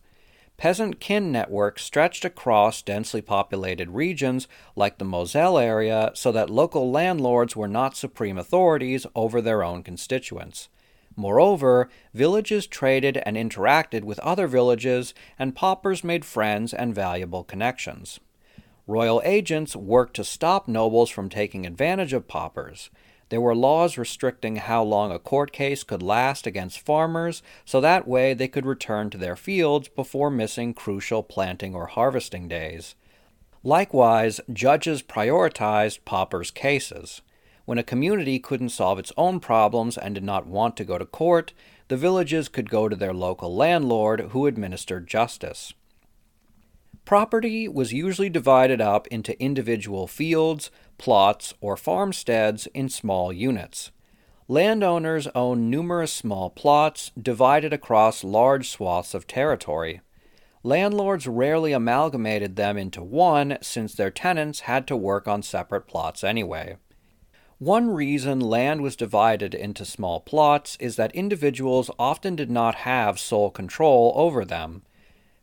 Peasant 0.59 1.01
kin 1.01 1.33
networks 1.33 1.83
stretched 1.83 2.25
across 2.25 2.83
densely 2.83 3.23
populated 3.23 3.91
regions 3.91 4.47
like 4.77 4.99
the 4.99 5.05
Moselle 5.05 5.59
area 5.59 6.13
so 6.15 6.31
that 6.31 6.51
local 6.51 6.91
landlords 6.91 7.57
were 7.57 7.67
not 7.67 7.97
supreme 7.97 8.39
authorities 8.39 9.07
over 9.17 9.41
their 9.41 9.63
own 9.63 9.83
constituents. 9.83 10.69
Moreover, 11.17 11.89
villages 12.15 12.67
traded 12.67 13.17
and 13.19 13.37
interacted 13.37 14.05
with 14.05 14.19
other 14.21 14.47
villages, 14.47 15.15
and 15.39 15.57
paupers 15.57 16.05
made 16.05 16.25
friends 16.25 16.73
and 16.73 16.95
valuable 16.95 17.45
connections. 17.45 18.21
Royal 18.87 19.23
agents 19.25 19.77
worked 19.77 20.15
to 20.17 20.25
stop 20.25 20.67
nobles 20.67 21.09
from 21.09 21.29
taking 21.29 21.67
advantage 21.67 22.13
of 22.13 22.27
paupers. 22.27 22.91
There 23.29 23.41
were 23.41 23.55
laws 23.55 23.97
restricting 23.97 24.57
how 24.57 24.83
long 24.83 25.13
a 25.13 25.19
court 25.19 25.53
case 25.53 25.85
could 25.85 26.03
last 26.03 26.47
against 26.47 26.85
farmers, 26.85 27.43
so 27.65 27.81
that 27.81 28.09
way 28.09 28.35
they 28.35 28.49
could 28.49 28.67
return 28.67 29.09
to 29.11 29.19
their 29.19 29.37
fields 29.37 29.89
before 29.89 30.31
missing 30.31 30.75
crucial 30.75 31.23
planting 31.23 31.75
or 31.75 31.87
harvesting 31.87 32.49
days. 32.49 32.95
Likewise, 33.63 34.41
judges 34.53 35.03
prioritized 35.03 36.05
paupers' 36.05 36.51
cases. 36.51 37.23
When 37.65 37.79
a 37.79 37.85
community 37.85 38.41
couldn't 38.41 38.71
solve 38.71 38.99
its 38.99 39.13
own 39.17 39.39
problems 39.39 39.97
and 39.97 40.15
did 40.15 40.25
not 40.25 40.49
want 40.49 40.77
to 40.79 40.85
go 40.85 40.99
to 40.99 41.07
court, 41.07 41.53
the 41.87 41.97
villages 41.97 42.49
could 42.49 42.69
go 42.69 42.89
to 42.89 42.97
their 42.97 43.15
local 43.15 43.55
landlord 43.55 44.21
who 44.33 44.47
administered 44.47 45.07
justice. 45.07 45.73
Property 47.05 47.67
was 47.69 47.93
usually 47.93 48.31
divided 48.31 48.81
up 48.81 49.07
into 49.09 49.41
individual 49.43 50.07
fields, 50.07 50.71
plots, 50.99 51.53
or 51.61 51.77
farmsteads 51.77 52.67
in 52.75 52.89
small 52.89 53.33
units. 53.33 53.91
Landowners 54.49 55.29
owned 55.35 55.71
numerous 55.71 56.13
small 56.13 56.51
plots 56.51 57.11
divided 57.21 57.73
across 57.73 58.25
large 58.25 58.69
swaths 58.69 59.15
of 59.15 59.27
territory. 59.27 60.01
Landlords 60.63 61.27
rarely 61.27 61.73
amalgamated 61.73 62.55
them 62.55 62.77
into 62.77 63.03
one 63.03 63.59
since 63.63 63.95
their 63.95 64.11
tenants 64.11 64.61
had 64.61 64.87
to 64.87 64.97
work 64.97 65.27
on 65.27 65.43
separate 65.43 65.89
plots 65.89 66.23
anyway. 66.23 66.77
One 67.59 67.91
reason 67.91 68.41
land 68.41 68.81
was 68.81 68.97
divided 68.97 69.55
into 69.55 69.85
small 69.85 70.21
plots 70.21 70.77
is 70.81 70.97
that 70.97 71.15
individuals 71.15 71.91
often 71.99 72.37
did 72.37 72.51
not 72.51 72.77
have 72.77 73.19
sole 73.19 73.51
control 73.51 74.13
over 74.17 74.45
them. 74.45 74.83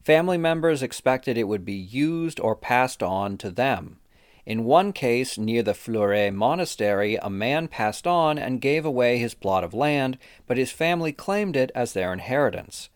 Family 0.09 0.39
members 0.39 0.81
expected 0.81 1.37
it 1.37 1.47
would 1.47 1.63
be 1.63 1.75
used 1.75 2.39
or 2.39 2.55
passed 2.55 3.03
on 3.03 3.37
to 3.37 3.51
them. 3.51 3.99
In 4.43 4.65
one 4.65 4.91
case, 4.91 5.37
near 5.37 5.61
the 5.61 5.75
Fleury 5.75 6.31
monastery, 6.31 7.17
a 7.17 7.29
man 7.29 7.67
passed 7.67 8.07
on 8.07 8.39
and 8.39 8.59
gave 8.59 8.85
away 8.85 9.19
his 9.19 9.35
plot 9.35 9.63
of 9.63 9.75
land, 9.75 10.17
but 10.47 10.57
his 10.57 10.71
family 10.71 11.11
claimed 11.11 11.55
it 11.55 11.71
as 11.75 11.93
their 11.93 12.11
inheritance. 12.11 12.89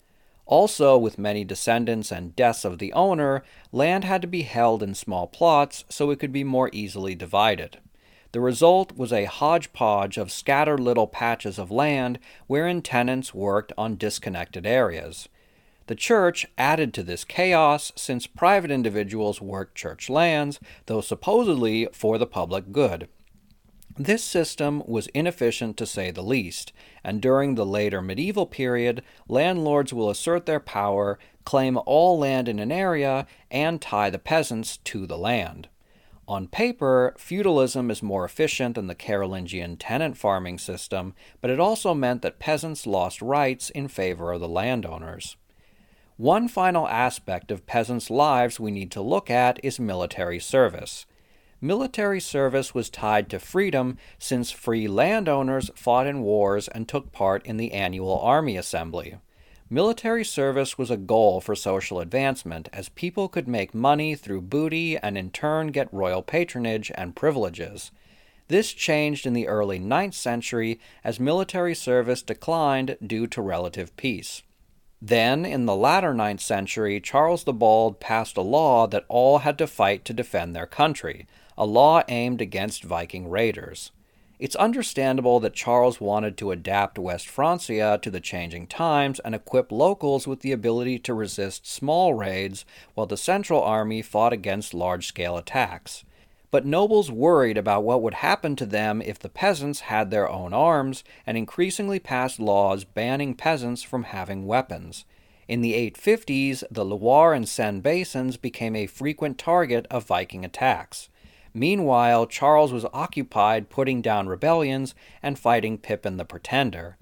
Also, 0.47 0.97
with 0.97 1.19
many 1.19 1.43
descendants 1.43 2.11
and 2.11 2.35
deaths 2.35 2.65
of 2.65 2.79
the 2.79 2.91
owner, 2.93 3.43
land 3.71 4.03
had 4.03 4.23
to 4.23 4.27
be 4.27 4.41
held 4.41 4.81
in 4.81 4.95
small 4.95 5.27
plots 5.27 5.85
so 5.89 6.09
it 6.09 6.17
could 6.17 6.33
be 6.33 6.43
more 6.43 6.71
easily 6.73 7.13
divided. 7.13 7.77
The 8.31 8.41
result 8.41 8.97
was 8.97 9.13
a 9.13 9.25
hodgepodge 9.25 10.17
of 10.17 10.31
scattered 10.31 10.79
little 10.79 11.05
patches 11.05 11.59
of 11.59 11.69
land 11.69 12.17
wherein 12.47 12.81
tenants 12.81 13.35
worked 13.35 13.71
on 13.77 13.97
disconnected 13.97 14.65
areas. 14.65 15.29
The 15.87 15.95
church 15.95 16.45
added 16.57 16.93
to 16.93 17.03
this 17.03 17.25
chaos 17.25 17.91
since 17.95 18.25
private 18.25 18.71
individuals 18.71 19.41
worked 19.41 19.75
church 19.75 20.09
lands, 20.09 20.59
though 20.85 21.01
supposedly 21.01 21.87
for 21.91 22.17
the 22.17 22.25
public 22.25 22.71
good. 22.71 23.09
This 23.97 24.23
system 24.23 24.81
was 24.87 25.07
inefficient 25.07 25.77
to 25.77 25.85
say 25.85 26.09
the 26.09 26.23
least, 26.23 26.73
and 27.03 27.21
during 27.21 27.53
the 27.53 27.65
later 27.65 28.01
medieval 28.01 28.47
period, 28.47 29.03
landlords 29.27 29.93
will 29.93 30.09
assert 30.09 30.47
their 30.47 30.59
power, 30.59 31.19
claim 31.45 31.77
all 31.85 32.17
land 32.17 32.47
in 32.47 32.57
an 32.57 32.71
area, 32.71 33.27
and 33.51 33.79
tie 33.79 34.09
the 34.09 34.17
peasants 34.17 34.77
to 34.77 35.05
the 35.05 35.17
land. 35.17 35.67
On 36.27 36.47
paper, 36.47 37.13
feudalism 37.19 37.91
is 37.91 38.01
more 38.01 38.25
efficient 38.25 38.75
than 38.75 38.87
the 38.87 38.95
Carolingian 38.95 39.77
tenant 39.77 40.17
farming 40.17 40.57
system, 40.57 41.13
but 41.41 41.51
it 41.51 41.59
also 41.59 41.93
meant 41.93 42.21
that 42.21 42.39
peasants 42.39 42.87
lost 42.87 43.21
rights 43.21 43.69
in 43.69 43.89
favor 43.89 44.31
of 44.31 44.39
the 44.39 44.47
landowners. 44.47 45.35
One 46.23 46.47
final 46.47 46.87
aspect 46.87 47.51
of 47.51 47.65
peasants' 47.65 48.09
lives 48.09 48.57
we 48.57 48.71
need 48.71 48.91
to 48.91 49.01
look 49.01 49.29
at 49.29 49.59
is 49.61 49.77
military 49.77 50.39
service. 50.39 51.05
Military 51.59 52.21
service 52.21 52.73
was 52.73 52.89
tied 52.89 53.29
to 53.29 53.39
freedom 53.39 53.97
since 54.17 54.49
free 54.49 54.87
landowners 54.87 55.69
fought 55.75 56.07
in 56.07 56.21
wars 56.21 56.69
and 56.69 56.87
took 56.87 57.11
part 57.11 57.45
in 57.45 57.57
the 57.57 57.73
annual 57.73 58.17
army 58.19 58.55
assembly. 58.55 59.17
Military 59.69 60.23
service 60.23 60.77
was 60.77 60.89
a 60.89 60.95
goal 60.95 61.41
for 61.41 61.55
social 61.55 61.99
advancement 61.99 62.69
as 62.71 62.87
people 62.87 63.27
could 63.27 63.49
make 63.49 63.75
money 63.75 64.15
through 64.15 64.43
booty 64.43 64.97
and 64.97 65.17
in 65.17 65.29
turn 65.29 65.73
get 65.73 65.93
royal 65.93 66.21
patronage 66.21 66.89
and 66.95 67.17
privileges. 67.17 67.91
This 68.47 68.71
changed 68.71 69.25
in 69.25 69.33
the 69.33 69.49
early 69.49 69.77
9th 69.77 70.13
century 70.13 70.79
as 71.03 71.19
military 71.19 71.75
service 71.75 72.21
declined 72.21 72.95
due 73.05 73.27
to 73.27 73.41
relative 73.41 73.93
peace. 73.97 74.41
Then, 75.05 75.43
in 75.43 75.65
the 75.65 75.75
latter 75.75 76.13
ninth 76.13 76.39
century, 76.39 77.01
Charles 77.01 77.43
the 77.43 77.51
Bald 77.51 77.99
passed 77.99 78.37
a 78.37 78.41
law 78.41 78.87
that 78.87 79.03
all 79.09 79.39
had 79.39 79.57
to 79.57 79.67
fight 79.67 80.05
to 80.05 80.13
defend 80.13 80.55
their 80.55 80.65
country, 80.65 81.27
a 81.57 81.65
law 81.65 82.03
aimed 82.07 82.39
against 82.39 82.85
Viking 82.85 83.29
raiders. 83.29 83.91
It's 84.39 84.55
understandable 84.55 85.41
that 85.41 85.55
Charles 85.55 85.99
wanted 85.99 86.37
to 86.37 86.51
adapt 86.51 86.97
West 86.97 87.27
Francia 87.27 87.99
to 88.01 88.09
the 88.09 88.21
changing 88.21 88.67
times 88.67 89.19
and 89.19 89.35
equip 89.35 89.73
locals 89.73 90.25
with 90.25 90.39
the 90.39 90.53
ability 90.53 90.99
to 90.99 91.13
resist 91.13 91.67
small 91.69 92.13
raids 92.13 92.63
while 92.93 93.05
the 93.05 93.17
Central 93.17 93.61
Army 93.61 94.01
fought 94.01 94.31
against 94.31 94.73
large 94.73 95.05
scale 95.05 95.35
attacks 95.35 96.05
but 96.53 96.67
nobles 96.67 97.09
worried 97.09 97.57
about 97.57 97.83
what 97.83 98.03
would 98.03 98.13
happen 98.13 98.55
to 98.55 98.63
them 98.63 99.01
if 99.01 99.17
the 99.17 99.27
peasants 99.27 99.79
had 99.79 100.11
their 100.11 100.29
own 100.29 100.53
arms 100.53 101.03
and 101.25 101.35
increasingly 101.35 101.97
passed 101.97 102.39
laws 102.39 102.83
banning 102.83 103.33
peasants 103.33 103.81
from 103.81 104.03
having 104.03 104.45
weapons. 104.45 105.03
In 105.47 105.61
the 105.61 105.73
850s, 105.73 106.63
the 106.69 106.85
Loire 106.85 107.33
and 107.33 107.49
Seine 107.49 107.79
basins 107.79 108.37
became 108.37 108.75
a 108.75 108.85
frequent 108.85 109.39
target 109.39 109.87
of 109.89 110.05
Viking 110.05 110.45
attacks. 110.45 111.09
Meanwhile, 111.55 112.27
Charles 112.27 112.71
was 112.71 112.85
occupied 112.93 113.71
putting 113.71 114.03
down 114.03 114.27
rebellions 114.27 114.93
and 115.23 115.39
fighting 115.39 115.79
Pippin 115.79 116.17
the 116.17 116.23
Pretender. 116.23 116.97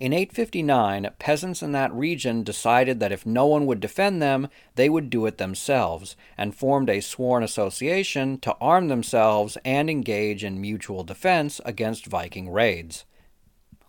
In 0.00 0.12
859, 0.12 1.10
peasants 1.20 1.62
in 1.62 1.70
that 1.72 1.94
region 1.94 2.42
decided 2.42 2.98
that 2.98 3.12
if 3.12 3.24
no 3.24 3.46
one 3.46 3.64
would 3.66 3.78
defend 3.78 4.20
them, 4.20 4.48
they 4.74 4.88
would 4.88 5.08
do 5.08 5.24
it 5.26 5.38
themselves, 5.38 6.16
and 6.36 6.54
formed 6.54 6.90
a 6.90 7.00
sworn 7.00 7.44
association 7.44 8.38
to 8.38 8.56
arm 8.60 8.88
themselves 8.88 9.56
and 9.64 9.88
engage 9.88 10.42
in 10.42 10.60
mutual 10.60 11.04
defense 11.04 11.60
against 11.64 12.06
Viking 12.06 12.50
raids. 12.50 13.04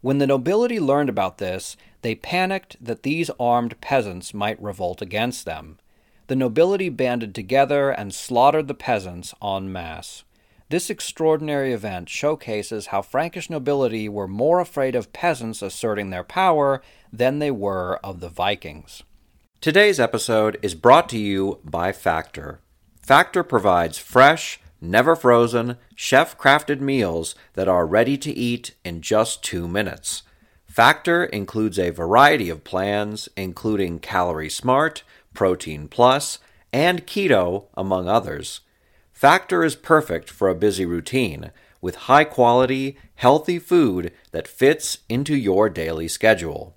When 0.02 0.20
the 0.20 0.28
nobility 0.28 0.80
learned 0.80 1.10
about 1.10 1.40
this, 1.40 1.76
they 2.04 2.14
panicked 2.14 2.78
that 2.80 3.02
these 3.02 3.32
armed 3.40 3.82
peasants 3.82 4.32
might 4.32 4.62
revolt 4.62 5.02
against 5.02 5.46
them. 5.46 5.80
The 6.28 6.36
nobility 6.36 6.90
banded 6.90 7.34
together 7.34 7.90
and 7.90 8.14
slaughtered 8.14 8.68
the 8.68 8.76
peasants 8.76 9.34
en 9.44 9.72
masse. 9.72 10.24
This 10.70 10.90
extraordinary 10.90 11.74
event 11.74 12.10
showcases 12.10 12.88
how 12.88 13.04
Frankish 13.04 13.52
nobility 13.52 14.10
were 14.10 14.28
more 14.28 14.60
afraid 14.60 14.96
of 14.96 15.14
peasants 15.14 15.62
asserting 15.62 16.10
their 16.10 16.24
power 16.24 16.82
than 17.14 17.38
they 17.38 17.52
were 17.52 18.00
of 18.04 18.20
the 18.20 18.30
Vikings. 18.30 19.04
Today's 19.62 20.00
episode 20.00 20.58
is 20.64 20.74
brought 20.74 21.08
to 21.10 21.20
you 21.20 21.60
by 21.64 21.92
Factor. 21.92 22.62
Factor 23.00 23.44
provides 23.44 24.00
fresh, 24.00 24.60
never 24.82 25.16
frozen, 25.16 25.78
chef 25.94 26.36
crafted 26.36 26.80
meals 26.80 27.36
that 27.54 27.68
are 27.68 27.86
ready 27.86 28.18
to 28.18 28.32
eat 28.32 28.74
in 28.84 29.02
just 29.02 29.44
two 29.44 29.68
minutes. 29.68 30.24
Factor 30.66 31.26
includes 31.26 31.78
a 31.78 31.92
variety 31.92 32.50
of 32.50 32.64
plans, 32.64 33.30
including 33.38 34.00
Calorie 34.00 34.50
Smart, 34.50 35.04
Protein 35.36 35.88
Plus, 35.88 36.40
and 36.74 37.06
Keto, 37.06 37.66
among 37.76 38.10
others. 38.10 38.62
Factor 39.16 39.64
is 39.64 39.78
perfect 39.78 40.30
for 40.30 40.50
a 40.50 40.56
busy 40.56 40.86
routine, 40.86 41.52
with 41.80 41.96
high 41.96 42.26
quality, 42.26 42.98
healthy 43.16 43.60
food 43.60 44.12
that 44.32 44.46
fits 44.46 44.98
into 45.08 45.38
your 45.38 45.70
daily 45.70 46.10
schedule. 46.10 46.76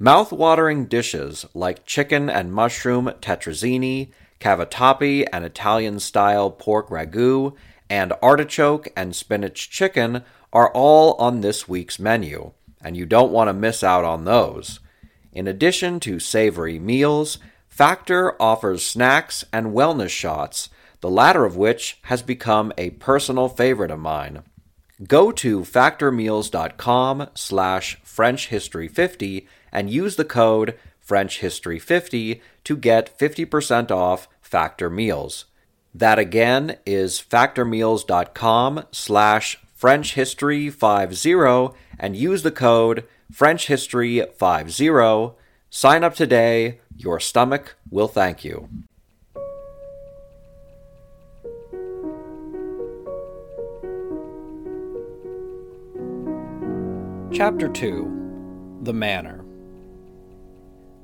Mouth-watering 0.00 0.86
dishes 0.86 1.46
like 1.54 1.86
chicken 1.86 2.28
and 2.28 2.52
mushroom 2.52 3.06
tetrazzini, 3.20 4.10
cavatappi 4.40 5.28
and 5.32 5.44
Italian-style 5.44 6.50
pork 6.50 6.88
ragu, 6.88 7.54
and 7.88 8.12
artichoke 8.20 8.88
and 8.96 9.14
spinach 9.14 9.70
chicken 9.70 10.24
are 10.52 10.72
all 10.72 11.14
on 11.14 11.40
this 11.40 11.68
week's 11.68 12.00
menu, 12.00 12.50
and 12.82 12.96
you 12.96 13.06
don't 13.06 13.30
want 13.30 13.46
to 13.46 13.54
miss 13.54 13.84
out 13.84 14.04
on 14.04 14.24
those. 14.24 14.80
In 15.32 15.46
addition 15.46 16.00
to 16.00 16.18
savory 16.18 16.80
meals, 16.80 17.38
Factor 17.68 18.40
offers 18.42 18.84
snacks 18.84 19.44
and 19.52 19.68
wellness 19.68 20.10
shots, 20.10 20.68
the 21.04 21.10
latter 21.10 21.44
of 21.44 21.54
which 21.54 21.98
has 22.04 22.22
become 22.22 22.72
a 22.78 22.88
personal 22.92 23.46
favorite 23.46 23.90
of 23.90 23.98
mine. 23.98 24.42
Go 25.06 25.30
to 25.32 25.60
factormeals.com 25.60 27.28
slash 27.34 28.00
frenchhistory50 28.02 29.46
and 29.70 29.90
use 29.90 30.16
the 30.16 30.24
code 30.24 30.78
frenchhistory50 31.06 32.40
to 32.64 32.76
get 32.78 33.18
50% 33.18 33.90
off 33.90 34.28
Factor 34.40 34.88
Meals. 34.88 35.44
That 35.94 36.18
again 36.18 36.78
is 36.86 37.20
factormeals.com 37.20 38.84
slash 38.90 39.58
frenchhistory50 39.78 41.74
and 42.00 42.16
use 42.16 42.42
the 42.42 42.50
code 42.50 43.04
frenchhistory50. 43.30 45.34
Sign 45.68 46.02
up 46.02 46.14
today. 46.14 46.80
Your 46.96 47.20
stomach 47.20 47.76
will 47.90 48.08
thank 48.08 48.42
you. 48.42 48.70
Chapter 57.34 57.66
2 57.68 58.78
The 58.82 58.92
Manor 58.92 59.44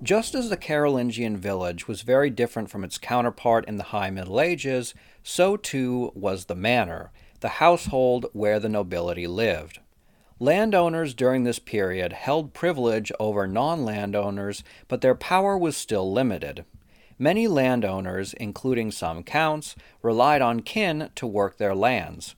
Just 0.00 0.36
as 0.36 0.48
the 0.48 0.56
Carolingian 0.56 1.36
village 1.36 1.88
was 1.88 2.02
very 2.02 2.30
different 2.30 2.70
from 2.70 2.84
its 2.84 2.98
counterpart 2.98 3.64
in 3.64 3.78
the 3.78 3.82
High 3.90 4.10
Middle 4.10 4.40
Ages, 4.40 4.94
so 5.24 5.56
too 5.56 6.12
was 6.14 6.44
the 6.44 6.54
manor, 6.54 7.10
the 7.40 7.48
household 7.48 8.26
where 8.32 8.60
the 8.60 8.68
nobility 8.68 9.26
lived. 9.26 9.80
Landowners 10.38 11.14
during 11.14 11.42
this 11.42 11.58
period 11.58 12.12
held 12.12 12.54
privilege 12.54 13.10
over 13.18 13.48
non 13.48 13.84
landowners, 13.84 14.62
but 14.86 15.00
their 15.00 15.16
power 15.16 15.58
was 15.58 15.76
still 15.76 16.12
limited. 16.12 16.64
Many 17.18 17.48
landowners, 17.48 18.34
including 18.34 18.92
some 18.92 19.24
counts, 19.24 19.74
relied 20.00 20.42
on 20.42 20.60
kin 20.60 21.10
to 21.16 21.26
work 21.26 21.58
their 21.58 21.74
lands. 21.74 22.36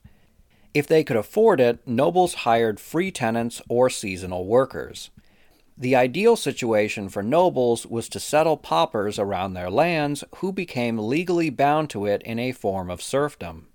If 0.73 0.87
they 0.87 1.03
could 1.03 1.17
afford 1.17 1.59
it, 1.59 1.87
nobles 1.87 2.33
hired 2.33 2.79
free 2.79 3.11
tenants 3.11 3.61
or 3.69 3.89
seasonal 3.89 4.45
workers. 4.45 5.11
The 5.77 5.95
ideal 5.95 6.35
situation 6.35 7.09
for 7.09 7.23
nobles 7.23 7.85
was 7.85 8.07
to 8.09 8.19
settle 8.19 8.57
paupers 8.57 9.17
around 9.17 9.53
their 9.53 9.69
lands 9.69 10.23
who 10.37 10.51
became 10.51 10.97
legally 10.97 11.49
bound 11.49 11.89
to 11.91 12.05
it 12.05 12.21
in 12.23 12.39
a 12.39 12.51
form 12.51 12.89
of 12.89 13.01
serfdom. 13.01 13.67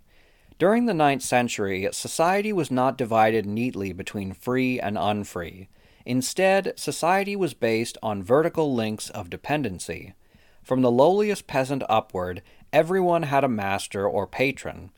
During 0.58 0.86
the 0.86 0.94
ninth 0.94 1.22
century, 1.22 1.88
society 1.92 2.52
was 2.52 2.70
not 2.70 2.98
divided 2.98 3.46
neatly 3.46 3.92
between 3.92 4.32
free 4.32 4.80
and 4.80 4.98
unfree. 4.98 5.68
Instead, 6.04 6.72
society 6.76 7.36
was 7.36 7.54
based 7.54 7.98
on 8.02 8.22
vertical 8.22 8.74
links 8.74 9.08
of 9.10 9.30
dependency. 9.30 10.14
From 10.62 10.82
the 10.82 10.90
lowliest 10.90 11.46
peasant 11.46 11.82
upward, 11.88 12.42
everyone 12.72 13.24
had 13.24 13.44
a 13.44 13.48
master 13.48 14.08
or 14.08 14.26
patron. 14.26 14.90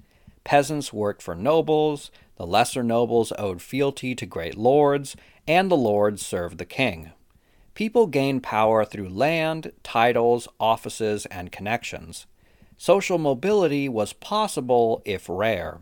Peasants 0.44 0.92
worked 0.92 1.22
for 1.22 1.34
nobles, 1.34 2.10
the 2.36 2.46
lesser 2.46 2.82
nobles 2.82 3.32
owed 3.38 3.60
fealty 3.60 4.14
to 4.14 4.26
great 4.26 4.56
lords, 4.56 5.16
and 5.46 5.70
the 5.70 5.76
lords 5.76 6.24
served 6.24 6.58
the 6.58 6.64
king. 6.64 7.12
People 7.74 8.06
gained 8.06 8.42
power 8.42 8.84
through 8.84 9.08
land, 9.08 9.72
titles, 9.82 10.48
offices, 10.58 11.26
and 11.26 11.52
connections. 11.52 12.26
Social 12.76 13.18
mobility 13.18 13.88
was 13.88 14.12
possible 14.14 15.02
if 15.04 15.28
rare. 15.28 15.80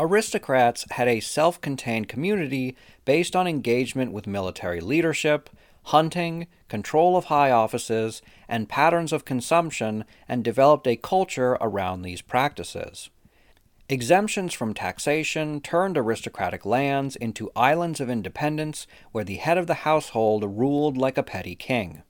Aristocrats 0.00 0.84
had 0.92 1.08
a 1.08 1.20
self 1.20 1.60
contained 1.60 2.08
community 2.08 2.76
based 3.04 3.34
on 3.34 3.46
engagement 3.46 4.12
with 4.12 4.26
military 4.26 4.80
leadership, 4.80 5.50
hunting, 5.84 6.46
control 6.68 7.16
of 7.16 7.26
high 7.26 7.50
offices, 7.50 8.22
and 8.48 8.68
patterns 8.68 9.12
of 9.12 9.24
consumption, 9.24 10.04
and 10.28 10.44
developed 10.44 10.86
a 10.86 10.96
culture 10.96 11.56
around 11.60 12.02
these 12.02 12.20
practices. 12.20 13.10
Exemptions 13.90 14.52
from 14.52 14.74
taxation 14.74 15.62
turned 15.62 15.96
aristocratic 15.96 16.66
lands 16.66 17.16
into 17.16 17.50
islands 17.56 18.00
of 18.00 18.10
independence 18.10 18.86
where 19.12 19.24
the 19.24 19.36
head 19.36 19.56
of 19.56 19.66
the 19.66 19.74
household 19.74 20.44
ruled 20.44 20.98
like 20.98 21.16
a 21.16 21.22
petty 21.22 21.54
king. 21.54 22.02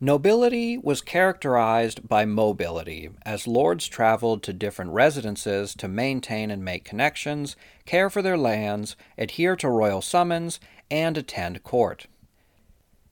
Nobility 0.00 0.76
was 0.76 1.00
characterized 1.00 2.08
by 2.08 2.24
mobility, 2.24 3.10
as 3.24 3.46
lords 3.46 3.86
traveled 3.86 4.42
to 4.42 4.52
different 4.52 4.90
residences 4.90 5.76
to 5.76 5.86
maintain 5.86 6.50
and 6.50 6.64
make 6.64 6.84
connections, 6.84 7.54
care 7.86 8.10
for 8.10 8.20
their 8.20 8.36
lands, 8.36 8.96
adhere 9.16 9.54
to 9.54 9.68
royal 9.68 10.02
summons, 10.02 10.58
and 10.90 11.16
attend 11.16 11.62
court. 11.62 12.08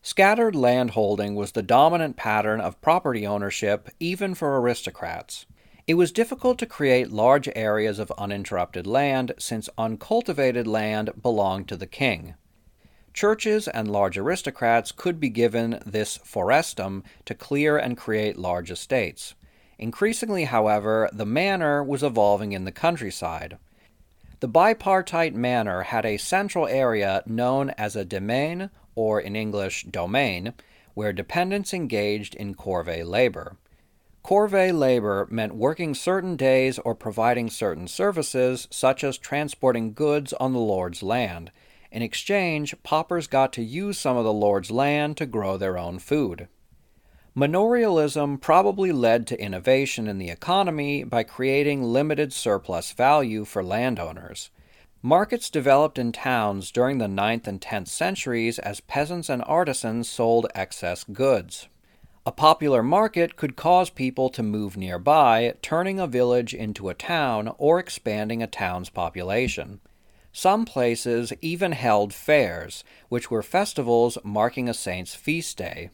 Scattered 0.02 0.56
landholding 0.56 1.36
was 1.36 1.52
the 1.52 1.62
dominant 1.62 2.16
pattern 2.16 2.60
of 2.60 2.80
property 2.80 3.24
ownership 3.24 3.88
even 4.00 4.34
for 4.34 4.60
aristocrats. 4.60 5.46
It 5.90 5.94
was 5.94 6.12
difficult 6.12 6.56
to 6.58 6.66
create 6.66 7.10
large 7.10 7.48
areas 7.56 7.98
of 7.98 8.12
uninterrupted 8.16 8.86
land 8.86 9.32
since 9.38 9.68
uncultivated 9.76 10.64
land 10.64 11.10
belonged 11.20 11.66
to 11.66 11.76
the 11.76 11.88
king. 11.88 12.34
Churches 13.12 13.66
and 13.66 13.90
large 13.90 14.16
aristocrats 14.16 14.92
could 14.92 15.18
be 15.18 15.30
given 15.30 15.82
this 15.84 16.18
forestum 16.18 17.02
to 17.24 17.34
clear 17.34 17.76
and 17.76 17.96
create 17.96 18.38
large 18.38 18.70
estates. 18.70 19.34
Increasingly, 19.80 20.44
however, 20.44 21.10
the 21.12 21.26
manor 21.26 21.82
was 21.82 22.04
evolving 22.04 22.52
in 22.52 22.64
the 22.64 22.70
countryside. 22.70 23.58
The 24.38 24.48
bipartite 24.48 25.34
manor 25.34 25.82
had 25.82 26.06
a 26.06 26.18
central 26.18 26.68
area 26.68 27.24
known 27.26 27.70
as 27.70 27.96
a 27.96 28.04
demesne, 28.04 28.70
or 28.94 29.20
in 29.20 29.34
English, 29.34 29.86
domain, 29.90 30.54
where 30.94 31.12
dependents 31.12 31.74
engaged 31.74 32.36
in 32.36 32.54
corvée 32.54 33.04
labor. 33.04 33.56
Corvée 34.24 34.76
labor 34.76 35.26
meant 35.30 35.54
working 35.54 35.94
certain 35.94 36.36
days 36.36 36.78
or 36.78 36.94
providing 36.94 37.48
certain 37.50 37.88
services, 37.88 38.68
such 38.70 39.02
as 39.02 39.18
transporting 39.18 39.92
goods 39.92 40.32
on 40.34 40.52
the 40.52 40.58
Lord's 40.58 41.02
land. 41.02 41.50
In 41.90 42.02
exchange, 42.02 42.74
paupers 42.82 43.26
got 43.26 43.52
to 43.54 43.62
use 43.62 43.98
some 43.98 44.16
of 44.16 44.24
the 44.24 44.32
Lord's 44.32 44.70
land 44.70 45.16
to 45.16 45.26
grow 45.26 45.56
their 45.56 45.76
own 45.76 45.98
food. 45.98 46.48
Manorialism 47.36 48.40
probably 48.40 48.92
led 48.92 49.26
to 49.28 49.40
innovation 49.40 50.06
in 50.06 50.18
the 50.18 50.30
economy 50.30 51.04
by 51.04 51.22
creating 51.22 51.82
limited 51.82 52.32
surplus 52.32 52.92
value 52.92 53.44
for 53.44 53.62
landowners. 53.62 54.50
Markets 55.02 55.48
developed 55.48 55.98
in 55.98 56.12
towns 56.12 56.70
during 56.70 56.98
the 56.98 57.06
9th 57.06 57.46
and 57.46 57.60
10th 57.60 57.88
centuries 57.88 58.58
as 58.58 58.80
peasants 58.80 59.30
and 59.30 59.42
artisans 59.46 60.08
sold 60.08 60.46
excess 60.54 61.04
goods. 61.04 61.68
A 62.30 62.32
popular 62.32 62.80
market 62.80 63.34
could 63.34 63.56
cause 63.56 63.90
people 63.90 64.30
to 64.30 64.42
move 64.44 64.76
nearby, 64.76 65.54
turning 65.62 65.98
a 65.98 66.06
village 66.06 66.54
into 66.54 66.88
a 66.88 66.94
town 66.94 67.52
or 67.58 67.80
expanding 67.80 68.40
a 68.40 68.46
town's 68.46 68.88
population. 68.88 69.80
Some 70.32 70.64
places 70.64 71.32
even 71.40 71.72
held 71.72 72.14
fairs, 72.14 72.84
which 73.08 73.32
were 73.32 73.42
festivals 73.42 74.16
marking 74.22 74.68
a 74.68 74.74
saint's 74.74 75.12
feast 75.12 75.56
day. 75.56 75.90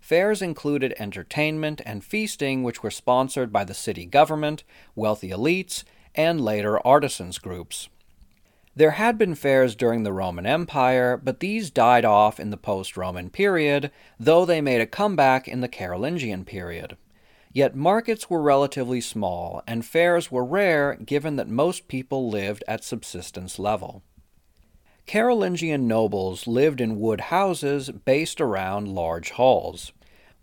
Fairs 0.00 0.42
included 0.42 0.92
entertainment 0.98 1.80
and 1.86 2.02
feasting, 2.02 2.64
which 2.64 2.82
were 2.82 2.90
sponsored 2.90 3.52
by 3.52 3.62
the 3.62 3.72
city 3.72 4.06
government, 4.06 4.64
wealthy 4.96 5.30
elites, 5.30 5.84
and 6.16 6.40
later 6.40 6.84
artisans 6.84 7.38
groups. 7.38 7.88
There 8.76 8.90
had 8.90 9.16
been 9.16 9.34
fairs 9.34 9.74
during 9.74 10.02
the 10.02 10.12
Roman 10.12 10.44
Empire, 10.44 11.16
but 11.16 11.40
these 11.40 11.70
died 11.70 12.04
off 12.04 12.38
in 12.38 12.50
the 12.50 12.58
post 12.58 12.94
Roman 12.94 13.30
period, 13.30 13.90
though 14.20 14.44
they 14.44 14.60
made 14.60 14.82
a 14.82 14.86
comeback 14.86 15.48
in 15.48 15.62
the 15.62 15.68
Carolingian 15.68 16.44
period. 16.44 16.98
Yet 17.54 17.74
markets 17.74 18.28
were 18.28 18.42
relatively 18.42 19.00
small, 19.00 19.62
and 19.66 19.82
fairs 19.82 20.30
were 20.30 20.44
rare 20.44 20.94
given 20.96 21.36
that 21.36 21.48
most 21.48 21.88
people 21.88 22.28
lived 22.28 22.64
at 22.68 22.84
subsistence 22.84 23.58
level. 23.58 24.02
Carolingian 25.06 25.88
nobles 25.88 26.46
lived 26.46 26.82
in 26.82 27.00
wood 27.00 27.22
houses 27.22 27.88
based 27.90 28.42
around 28.42 28.88
large 28.88 29.30
halls. 29.30 29.94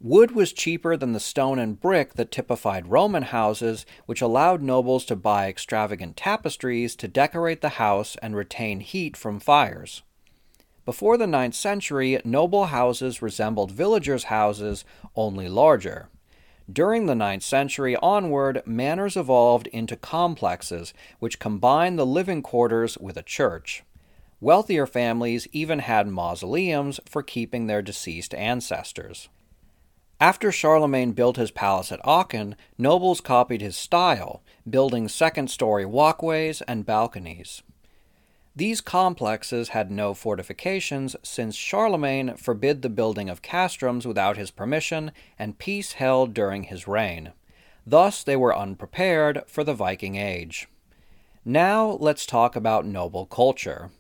Wood 0.06 0.32
was 0.32 0.52
cheaper 0.52 0.98
than 0.98 1.14
the 1.14 1.20
stone 1.22 1.58
and 1.58 1.80
brick 1.80 2.16
that 2.16 2.30
typified 2.30 2.92
Roman 2.92 3.24
houses, 3.24 3.86
which 4.06 4.22
allowed 4.22 4.62
nobles 4.62 5.06
to 5.06 5.16
buy 5.16 5.48
extravagant 5.48 6.18
tapestries 6.18 6.94
to 6.98 7.08
decorate 7.08 7.62
the 7.62 7.80
house 7.80 8.18
and 8.22 8.36
retain 8.36 8.82
heat 8.82 9.16
from 9.16 9.40
fires. 9.40 10.02
Before 10.84 11.16
the 11.16 11.26
ninth 11.26 11.56
century, 11.56 12.20
noble 12.26 12.66
houses 12.66 13.22
resembled 13.22 13.72
villagers' 13.72 14.26
houses, 14.26 14.84
only 15.16 15.48
larger. 15.48 16.10
During 16.70 17.06
the 17.06 17.16
ninth 17.16 17.44
century 17.44 17.96
onward, 17.96 18.62
manors 18.66 19.16
evolved 19.16 19.68
into 19.68 19.96
complexes 19.96 20.94
which 21.20 21.40
combined 21.40 21.98
the 21.98 22.06
living 22.06 22.42
quarters 22.42 22.98
with 22.98 23.16
a 23.16 23.24
church. 23.24 23.84
Wealthier 24.42 24.86
families 24.86 25.48
even 25.54 25.80
had 25.80 26.10
mausoleums 26.10 27.00
for 27.06 27.24
keeping 27.24 27.68
their 27.68 27.82
deceased 27.82 28.34
ancestors. 28.34 29.30
After 30.24 30.54
Charlemagne 30.54 31.12
built 31.12 31.36
his 31.36 31.52
palace 31.52 31.92
at 31.92 32.00
Aachen, 32.06 32.56
nobles 32.78 33.20
copied 33.20 33.60
his 33.60 33.76
style, 33.76 34.42
building 34.70 35.10
second 35.10 35.50
story 35.50 35.86
walkways 35.86 36.62
and 36.62 36.86
balconies. 36.86 37.62
These 38.56 38.80
complexes 38.80 39.70
had 39.70 39.92
no 39.92 40.14
fortifications 40.14 41.18
since 41.24 41.58
Charlemagne 41.58 42.38
forbid 42.38 42.82
the 42.84 42.90
building 42.90 43.30
of 43.30 43.42
castrums 43.42 44.06
without 44.06 44.38
his 44.38 44.50
permission 44.50 45.12
and 45.38 45.60
peace 45.60 45.92
held 45.92 46.34
during 46.34 46.64
his 46.64 46.88
reign. 46.88 47.34
Thus, 47.86 48.24
they 48.24 48.38
were 48.38 48.58
unprepared 48.58 49.42
for 49.46 49.66
the 49.66 49.74
Viking 49.74 50.16
Age. 50.16 50.70
Now, 51.44 51.98
let's 52.00 52.26
talk 52.26 52.56
about 52.56 52.86
noble 52.86 53.26
culture. 53.26 53.92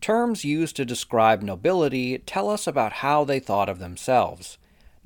Terms 0.00 0.44
used 0.44 0.76
to 0.76 0.84
describe 0.84 1.42
nobility 1.42 2.18
tell 2.18 2.48
us 2.48 2.68
about 2.68 2.92
how 3.02 3.24
they 3.24 3.40
thought 3.40 3.68
of 3.68 3.80
themselves. 3.80 4.56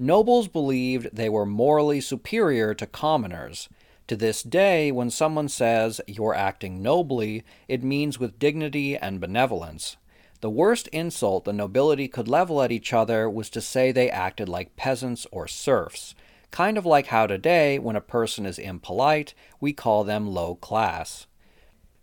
Nobles 0.00 0.46
believed 0.46 1.08
they 1.12 1.28
were 1.28 1.44
morally 1.44 2.00
superior 2.00 2.72
to 2.72 2.86
commoners. 2.86 3.68
To 4.06 4.14
this 4.14 4.44
day, 4.44 4.92
when 4.92 5.10
someone 5.10 5.48
says 5.48 6.00
you're 6.06 6.36
acting 6.36 6.80
nobly, 6.80 7.42
it 7.66 7.82
means 7.82 8.18
with 8.18 8.38
dignity 8.38 8.96
and 8.96 9.20
benevolence. 9.20 9.96
The 10.40 10.50
worst 10.50 10.86
insult 10.88 11.44
the 11.44 11.52
nobility 11.52 12.06
could 12.06 12.28
level 12.28 12.62
at 12.62 12.70
each 12.70 12.92
other 12.92 13.28
was 13.28 13.50
to 13.50 13.60
say 13.60 13.90
they 13.90 14.08
acted 14.08 14.48
like 14.48 14.76
peasants 14.76 15.26
or 15.32 15.48
serfs, 15.48 16.14
kind 16.52 16.78
of 16.78 16.86
like 16.86 17.08
how 17.08 17.26
today, 17.26 17.80
when 17.80 17.96
a 17.96 18.00
person 18.00 18.46
is 18.46 18.58
impolite, 18.58 19.34
we 19.60 19.72
call 19.72 20.04
them 20.04 20.28
low 20.28 20.54
class. 20.54 21.26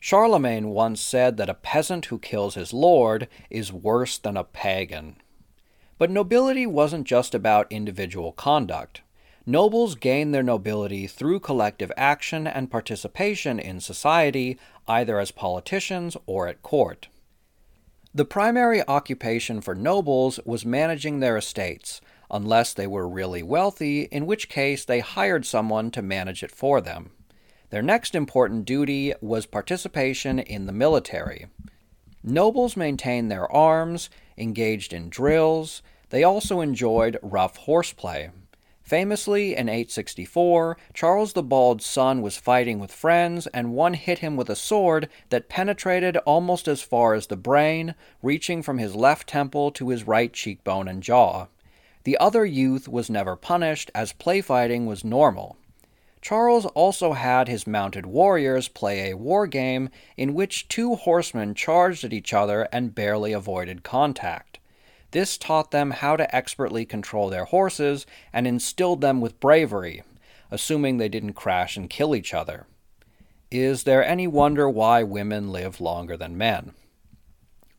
Charlemagne 0.02 0.68
once 0.68 1.00
said 1.00 1.38
that 1.38 1.50
a 1.50 1.54
peasant 1.54 2.08
who 2.08 2.20
kills 2.20 2.56
his 2.56 2.74
lord 2.74 3.30
is 3.50 3.72
worse 3.72 4.18
than 4.18 4.36
a 4.36 4.44
pagan. 4.44 5.16
But 5.98 6.12
nobility 6.12 6.66
wasn't 6.66 7.08
just 7.08 7.34
about 7.34 7.72
individual 7.72 8.32
conduct. 8.32 9.02
Nobles 9.46 9.96
gained 9.96 10.34
their 10.34 10.44
nobility 10.44 11.08
through 11.08 11.40
collective 11.40 11.92
action 11.96 12.48
and 12.48 12.72
participation 12.72 13.60
in 13.60 13.80
society, 13.80 14.58
either 14.88 15.20
as 15.20 15.32
politicians 15.32 16.18
or 16.26 16.48
at 16.48 16.64
court. 16.64 17.08
The 18.14 18.26
primary 18.26 18.82
occupation 18.88 19.62
for 19.62 19.76
nobles 19.76 20.40
was 20.46 20.66
managing 20.66 21.20
their 21.20 21.38
estates, 21.38 22.02
unless 22.32 22.74
they 22.74 22.88
were 22.88 23.08
really 23.08 23.44
wealthy, 23.44 24.04
in 24.04 24.26
which 24.26 24.50
case 24.50 24.84
they 24.84 25.02
hired 25.02 25.46
someone 25.46 25.92
to 25.92 26.02
manage 26.02 26.42
it 26.42 26.52
for 26.52 26.82
them. 26.82 27.12
Their 27.70 27.82
next 27.82 28.16
important 28.16 28.66
duty 28.66 29.14
was 29.22 29.46
participation 29.46 30.40
in 30.40 30.66
the 30.66 30.72
military. 30.72 31.48
Nobles 32.28 32.76
maintained 32.76 33.30
their 33.30 33.52
arms, 33.52 34.10
engaged 34.36 34.94
in 34.94 35.10
drills, 35.10 35.84
they 36.10 36.24
also 36.24 36.60
enjoyed 36.60 37.20
rough 37.22 37.56
horseplay. 37.58 38.32
Famously, 38.82 39.56
in 39.56 39.70
864, 39.70 40.76
Charles 40.92 41.34
the 41.34 41.44
Bald's 41.44 41.86
son 41.86 42.24
was 42.24 42.36
fighting 42.36 42.80
with 42.80 42.92
friends, 42.92 43.46
and 43.48 43.76
one 43.76 43.94
hit 43.94 44.20
him 44.20 44.36
with 44.36 44.50
a 44.50 44.56
sword 44.56 45.08
that 45.30 45.50
penetrated 45.50 46.18
almost 46.18 46.68
as 46.68 46.82
far 46.82 47.14
as 47.14 47.28
the 47.28 47.38
brain, 47.38 47.94
reaching 48.24 48.64
from 48.64 48.80
his 48.80 48.96
left 48.96 49.30
temple 49.30 49.70
to 49.74 49.90
his 49.90 50.08
right 50.08 50.34
cheekbone 50.34 50.88
and 50.88 51.04
jaw. 51.04 51.46
The 52.06 52.18
other 52.18 52.44
youth 52.44 52.88
was 52.88 53.08
never 53.08 53.36
punished, 53.36 53.92
as 53.94 54.14
play 54.14 54.42
fighting 54.42 54.88
was 54.88 55.04
normal. 55.04 55.58
Charles 56.26 56.66
also 56.66 57.14
had 57.14 57.48
his 57.48 57.68
mounted 57.68 58.08
warriors 58.08 58.68
play 58.68 59.12
a 59.12 59.16
war 59.16 59.46
game 59.46 59.90
in 60.18 60.34
which 60.34 60.68
two 60.68 60.96
horsemen 60.96 61.54
charged 61.54 62.04
at 62.04 62.14
each 62.14 62.34
other 62.34 62.68
and 62.72 62.96
barely 62.96 63.32
avoided 63.32 63.84
contact. 63.84 64.58
This 65.12 65.38
taught 65.38 65.70
them 65.70 65.92
how 65.92 66.16
to 66.16 66.36
expertly 66.36 66.84
control 66.84 67.30
their 67.30 67.46
horses 67.46 68.08
and 68.34 68.48
instilled 68.48 69.02
them 69.02 69.22
with 69.22 69.40
bravery, 69.40 70.02
assuming 70.50 70.98
they 70.98 71.10
didn't 71.10 71.34
crash 71.34 71.78
and 71.78 71.92
kill 71.92 72.16
each 72.16 72.34
other. 72.34 72.66
Is 73.52 73.84
there 73.84 74.04
any 74.04 74.26
wonder 74.26 74.68
why 74.68 75.04
women 75.04 75.52
live 75.52 75.80
longer 75.80 76.18
than 76.18 76.36
men? 76.36 76.72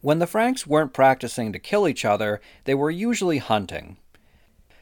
When 0.02 0.20
the 0.20 0.26
Franks 0.28 0.68
weren't 0.68 0.92
practicing 0.92 1.52
to 1.52 1.58
kill 1.58 1.88
each 1.88 2.04
other, 2.04 2.40
they 2.62 2.76
were 2.76 2.92
usually 2.92 3.38
hunting. 3.38 3.96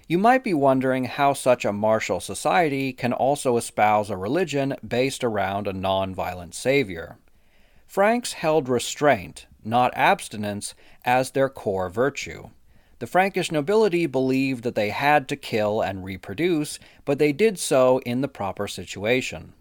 You 0.06 0.18
might 0.18 0.44
be 0.44 0.52
wondering 0.52 1.04
how 1.04 1.32
such 1.32 1.64
a 1.64 1.72
martial 1.72 2.20
society 2.20 2.92
can 2.92 3.14
also 3.14 3.56
espouse 3.56 4.10
a 4.10 4.16
religion 4.16 4.76
based 4.86 5.24
around 5.24 5.66
a 5.66 5.72
non-violent 5.72 6.54
savior. 6.54 7.16
Franks 7.86 8.34
held 8.34 8.68
restraint, 8.68 9.46
not 9.64 9.92
abstinence, 9.96 10.74
as 11.06 11.30
their 11.30 11.48
core 11.48 11.88
virtue. 11.88 12.50
The 12.98 13.06
Frankish 13.06 13.50
nobility 13.50 14.06
believed 14.06 14.62
that 14.64 14.74
they 14.74 14.90
had 14.90 15.26
to 15.28 15.36
kill 15.36 15.80
and 15.80 16.04
reproduce, 16.04 16.78
but 17.04 17.18
they 17.18 17.32
did 17.32 17.58
so 17.58 17.98
in 18.00 18.20
the 18.20 18.28
proper 18.28 18.68
situation. 18.68 19.54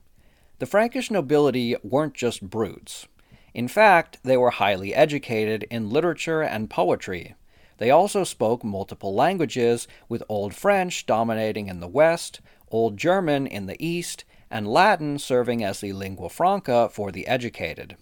The 0.59 0.65
Frankish 0.65 1.09
nobility 1.09 1.75
weren't 1.83 2.13
just 2.13 2.49
brutes. 2.49 3.07
In 3.53 3.67
fact, 3.67 4.19
they 4.23 4.35
were 4.35 4.51
highly 4.51 4.93
educated 4.93 5.63
in 5.69 5.89
literature 5.89 6.41
and 6.41 6.69
poetry. 6.69 7.35
They 7.77 7.89
also 7.89 8.23
spoke 8.23 8.63
multiple 8.63 9.13
languages, 9.13 9.87
with 10.07 10.23
Old 10.29 10.53
French 10.53 11.05
dominating 11.05 11.67
in 11.67 11.79
the 11.79 11.87
West, 11.87 12.39
Old 12.69 12.97
German 12.97 13.47
in 13.47 13.65
the 13.65 13.83
East, 13.83 14.25
and 14.49 14.67
Latin 14.67 15.17
serving 15.17 15.63
as 15.63 15.79
the 15.79 15.93
lingua 15.93 16.29
franca 16.29 16.89
for 16.91 17.11
the 17.11 17.27
educated. 17.27 17.97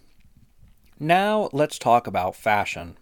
Now 1.00 1.48
let's 1.52 1.78
talk 1.78 2.06
about 2.06 2.36
fashion. 2.36 2.98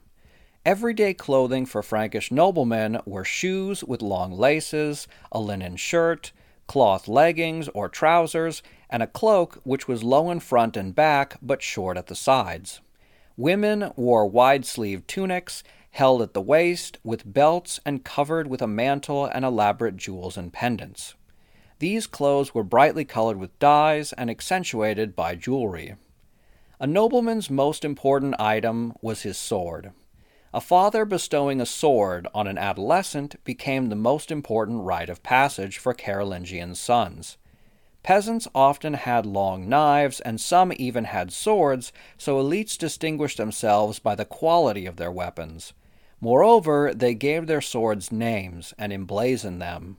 Everyday 0.65 1.15
clothing 1.15 1.67
for 1.67 1.83
Frankish 1.83 2.31
noblemen 2.31 3.01
were 3.05 3.25
shoes 3.25 3.83
with 3.83 4.03
long 4.03 4.33
laces, 4.33 5.09
a 5.33 5.41
linen 5.41 5.77
shirt, 5.77 6.33
cloth 6.67 7.09
leggings 7.09 7.69
or 7.75 7.89
trousers, 7.89 8.63
and 8.89 9.03
a 9.03 9.07
cloak 9.07 9.59
which 9.65 9.89
was 9.89 10.05
low 10.05 10.31
in 10.31 10.39
front 10.39 10.77
and 10.77 10.95
back 10.95 11.37
but 11.43 11.63
short 11.63 11.97
at 11.97 12.07
the 12.07 12.15
sides. 12.15 12.81
Women 13.37 13.91
wore 13.97 14.27
wide 14.27 14.67
sleeved 14.67 15.09
tunics 15.09 15.65
held 15.91 16.23
at 16.23 16.35
the 16.35 16.41
waist, 16.41 16.99
with 17.05 17.31
belts 17.31 17.79
and 17.85 18.05
covered 18.05 18.47
with 18.47 18.63
a 18.63 18.67
mantle 18.67 19.27
and 19.27 19.45
elaborate 19.45 19.97
jewels 19.97 20.37
and 20.37 20.53
pendants. 20.53 21.15
These 21.79 22.07
clothes 22.07 22.55
were 22.55 22.63
brightly 22.63 23.05
colored 23.05 23.39
with 23.39 23.59
dyes 23.59 24.13
and 24.13 24.31
accentuated 24.31 25.17
by 25.17 25.35
jewelry. 25.35 25.97
A 26.79 26.87
nobleman's 26.87 27.51
most 27.51 27.85
important 27.85 28.35
item 28.39 28.95
was 29.03 29.23
his 29.23 29.37
sword. 29.37 29.93
A 30.53 30.61
father 30.61 31.05
bestowing 31.05 31.61
a 31.61 31.67
sword 31.67 32.27
on 32.35 32.47
an 32.47 32.59
adolescent 32.59 33.37
became 33.45 33.89
the 33.89 33.97
most 33.97 34.31
important 34.31 34.83
rite 34.83 35.09
of 35.09 35.23
passage 35.23 35.79
for 35.79 35.95
Carolingian 35.95 36.75
sons. 36.75 37.37
Peasants 38.03 38.49
often 38.55 38.95
had 38.95 39.27
long 39.27 39.69
knives, 39.69 40.21
and 40.21 40.41
some 40.41 40.73
even 40.77 41.05
had 41.05 41.33
swords, 41.33 41.93
so 42.17 42.43
elites 42.43 42.79
distinguished 42.79 43.37
themselves 43.37 43.99
by 43.99 44.15
the 44.15 44.25
quality 44.25 44.87
of 44.87 44.97
their 44.97 45.13
weapons. 45.13 45.73
Moreover, 46.21 46.93
they 46.95 47.15
gave 47.15 47.47
their 47.47 47.61
swords 47.61 48.13
names 48.13 48.75
and 48.79 48.93
emblazoned 48.93 49.61
them. 49.61 49.97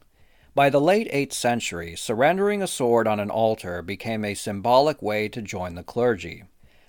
By 0.54 0.70
the 0.70 0.82
late 0.82 1.12
8th 1.12 1.34
century, 1.34 1.96
surrendering 1.96 2.62
a 2.62 2.68
sword 2.68 3.08
on 3.08 3.20
an 3.20 3.32
altar 3.32 3.82
became 3.82 4.24
a 4.24 4.36
symbolic 4.36 5.02
way 5.02 5.30
to 5.30 5.42
join 5.42 5.76
the 5.76 5.84
clergy. 5.84 6.44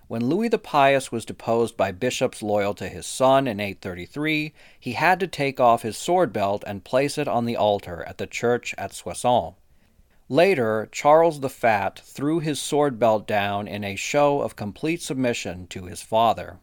When 0.09 0.27
Louis 0.27 0.49
the 0.49 0.59
Pious 0.59 1.11
was 1.11 1.25
deposed 1.25 1.77
by 1.77 1.93
bishops 1.93 2.43
loyal 2.43 2.75
to 2.75 2.89
his 2.89 3.07
son 3.07 3.47
in 3.47 3.61
833, 3.61 4.53
he 4.79 4.93
had 4.93 5.19
to 5.21 5.27
take 5.27 5.59
off 5.59 5.81
his 5.81 5.97
sword 5.97 6.33
belt 6.33 6.63
and 6.67 6.85
place 6.85 7.17
it 7.17 7.29
on 7.29 7.47
the 7.47 7.57
altar 7.57 8.05
at 8.07 8.19
the 8.19 8.27
church 8.27 8.75
at 8.77 8.93
Soissons. 8.93 9.55
Later, 10.29 10.89
Charles 10.93 11.41
the 11.41 11.49
Fat 11.49 12.01
threw 12.05 12.41
his 12.41 12.61
sword 12.61 12.99
belt 12.99 13.27
down 13.27 13.67
in 13.67 13.85
a 13.85 13.97
show 13.97 14.43
of 14.43 14.57
complete 14.57 15.01
submission 15.01 15.67
to 15.69 15.85
his 15.85 16.03
father. 16.03 16.59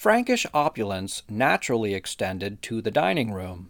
Frankish 0.00 0.46
opulence 0.54 1.22
naturally 1.28 1.92
extended 1.92 2.62
to 2.62 2.80
the 2.80 2.90
dining 2.90 3.32
room. 3.32 3.68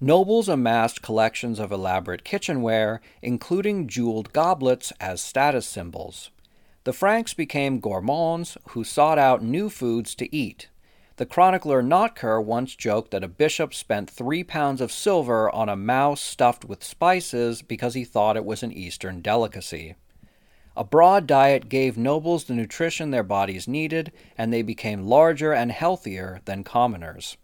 Nobles 0.00 0.48
amassed 0.48 1.00
collections 1.00 1.60
of 1.60 1.70
elaborate 1.70 2.24
kitchenware, 2.24 3.00
including 3.22 3.86
jeweled 3.86 4.32
goblets 4.32 4.92
as 4.98 5.20
status 5.20 5.64
symbols. 5.64 6.30
The 6.82 6.92
Franks 6.92 7.34
became 7.34 7.78
gourmands 7.78 8.58
who 8.70 8.82
sought 8.82 9.16
out 9.16 9.44
new 9.44 9.70
foods 9.70 10.16
to 10.16 10.34
eat. 10.34 10.68
The 11.18 11.26
chronicler 11.26 11.84
Notker 11.84 12.42
once 12.42 12.74
joked 12.74 13.12
that 13.12 13.22
a 13.22 13.28
bishop 13.28 13.72
spent 13.72 14.10
three 14.10 14.42
pounds 14.42 14.80
of 14.80 14.90
silver 14.90 15.48
on 15.52 15.68
a 15.68 15.76
mouse 15.76 16.20
stuffed 16.20 16.64
with 16.64 16.82
spices 16.82 17.62
because 17.62 17.94
he 17.94 18.04
thought 18.04 18.36
it 18.36 18.44
was 18.44 18.64
an 18.64 18.72
Eastern 18.72 19.20
delicacy. 19.20 19.94
A 20.76 20.84
broad 20.84 21.26
diet 21.26 21.68
gave 21.68 21.98
nobles 21.98 22.44
the 22.44 22.54
nutrition 22.54 23.10
their 23.10 23.24
bodies 23.24 23.66
needed, 23.66 24.12
and 24.38 24.52
they 24.52 24.62
became 24.62 25.06
larger 25.06 25.52
and 25.52 25.72
healthier 25.72 26.40
than 26.44 26.62
commoners. 26.62 27.36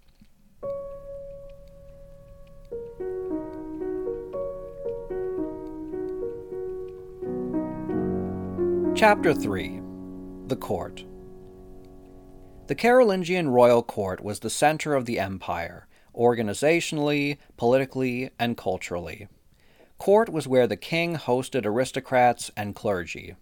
Chapter 8.95 9.35
3 9.35 9.81
The 10.47 10.57
Court 10.57 11.05
The 12.69 12.75
Carolingian 12.75 13.49
royal 13.49 13.83
court 13.83 14.23
was 14.23 14.39
the 14.41 14.49
center 14.49 14.95
of 14.95 15.05
the 15.05 15.19
empire, 15.19 15.87
organizationally, 16.15 17.39
politically, 17.57 18.31
and 18.39 18.57
culturally. 18.57 19.29
Court 19.99 20.29
was 20.29 20.47
where 20.47 20.67
the 20.67 20.77
king 20.77 21.17
hosted 21.17 21.65
aristocrats 21.65 22.51
and 22.57 22.75
clergy. 22.75 23.35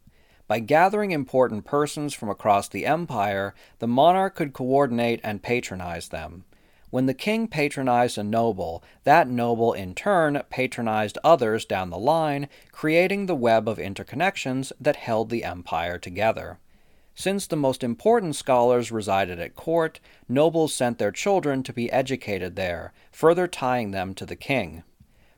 By 0.46 0.60
gathering 0.60 1.10
important 1.10 1.64
persons 1.64 2.14
from 2.14 2.28
across 2.28 2.68
the 2.68 2.86
empire, 2.86 3.54
the 3.78 3.88
monarch 3.88 4.36
could 4.36 4.52
coordinate 4.52 5.20
and 5.24 5.42
patronize 5.42 6.08
them. 6.08 6.44
When 6.90 7.06
the 7.06 7.14
king 7.14 7.48
patronized 7.48 8.18
a 8.18 8.22
noble, 8.22 8.84
that 9.02 9.26
noble 9.26 9.72
in 9.72 9.94
turn 9.94 10.40
patronized 10.48 11.18
others 11.24 11.64
down 11.64 11.90
the 11.90 11.98
line, 11.98 12.48
creating 12.70 13.26
the 13.26 13.34
web 13.34 13.68
of 13.68 13.78
interconnections 13.78 14.70
that 14.80 14.96
held 14.96 15.30
the 15.30 15.42
empire 15.42 15.98
together. 15.98 16.60
Since 17.16 17.46
the 17.46 17.56
most 17.56 17.82
important 17.82 18.36
scholars 18.36 18.92
resided 18.92 19.40
at 19.40 19.56
court, 19.56 19.98
nobles 20.28 20.72
sent 20.72 20.98
their 20.98 21.10
children 21.10 21.62
to 21.64 21.72
be 21.72 21.90
educated 21.90 22.54
there, 22.54 22.92
further 23.10 23.48
tying 23.48 23.90
them 23.90 24.14
to 24.14 24.24
the 24.26 24.36
king. 24.36 24.84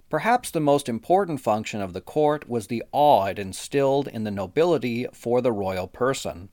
Perhaps 0.09 0.53
the 0.53 0.61
most 0.61 0.89
important 0.89 1.41
function 1.41 1.81
of 1.81 1.93
the 1.93 2.01
court 2.01 2.49
was 2.49 2.69
the 2.69 2.85
awe 2.93 3.25
it 3.27 3.41
instilled 3.41 4.07
in 4.07 4.23
the 4.23 4.31
nobility 4.31 5.07
for 5.13 5.41
the 5.41 5.51
royal 5.51 5.89
person. 5.89 6.49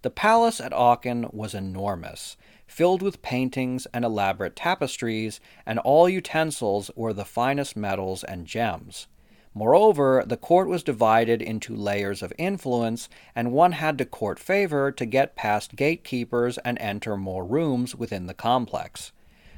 The 0.00 0.10
palace 0.10 0.58
at 0.58 0.72
Aachen 0.72 1.28
was 1.30 1.54
enormous, 1.54 2.38
filled 2.66 3.02
with 3.02 3.20
paintings 3.20 3.86
and 3.92 4.06
elaborate 4.06 4.56
tapestries, 4.56 5.38
and 5.66 5.78
all 5.80 6.08
utensils 6.08 6.90
were 6.96 7.12
the 7.12 7.26
finest 7.26 7.76
metals 7.76 8.24
and 8.24 8.46
gems. 8.46 9.06
Moreover, 9.52 10.24
the 10.26 10.36
court 10.36 10.68
was 10.68 10.82
divided 10.82 11.40
into 11.40 11.76
layers 11.76 12.22
of 12.22 12.32
influence, 12.38 13.08
and 13.36 13.52
one 13.52 13.72
had 13.72 13.98
to 13.98 14.04
court 14.04 14.38
favor 14.38 14.90
to 14.90 15.06
get 15.06 15.36
past 15.36 15.76
gatekeepers 15.76 16.58
and 16.58 16.78
enter 16.80 17.16
more 17.16 17.44
rooms 17.44 17.94
within 17.94 18.26
the 18.26 18.34
complex. 18.34 19.12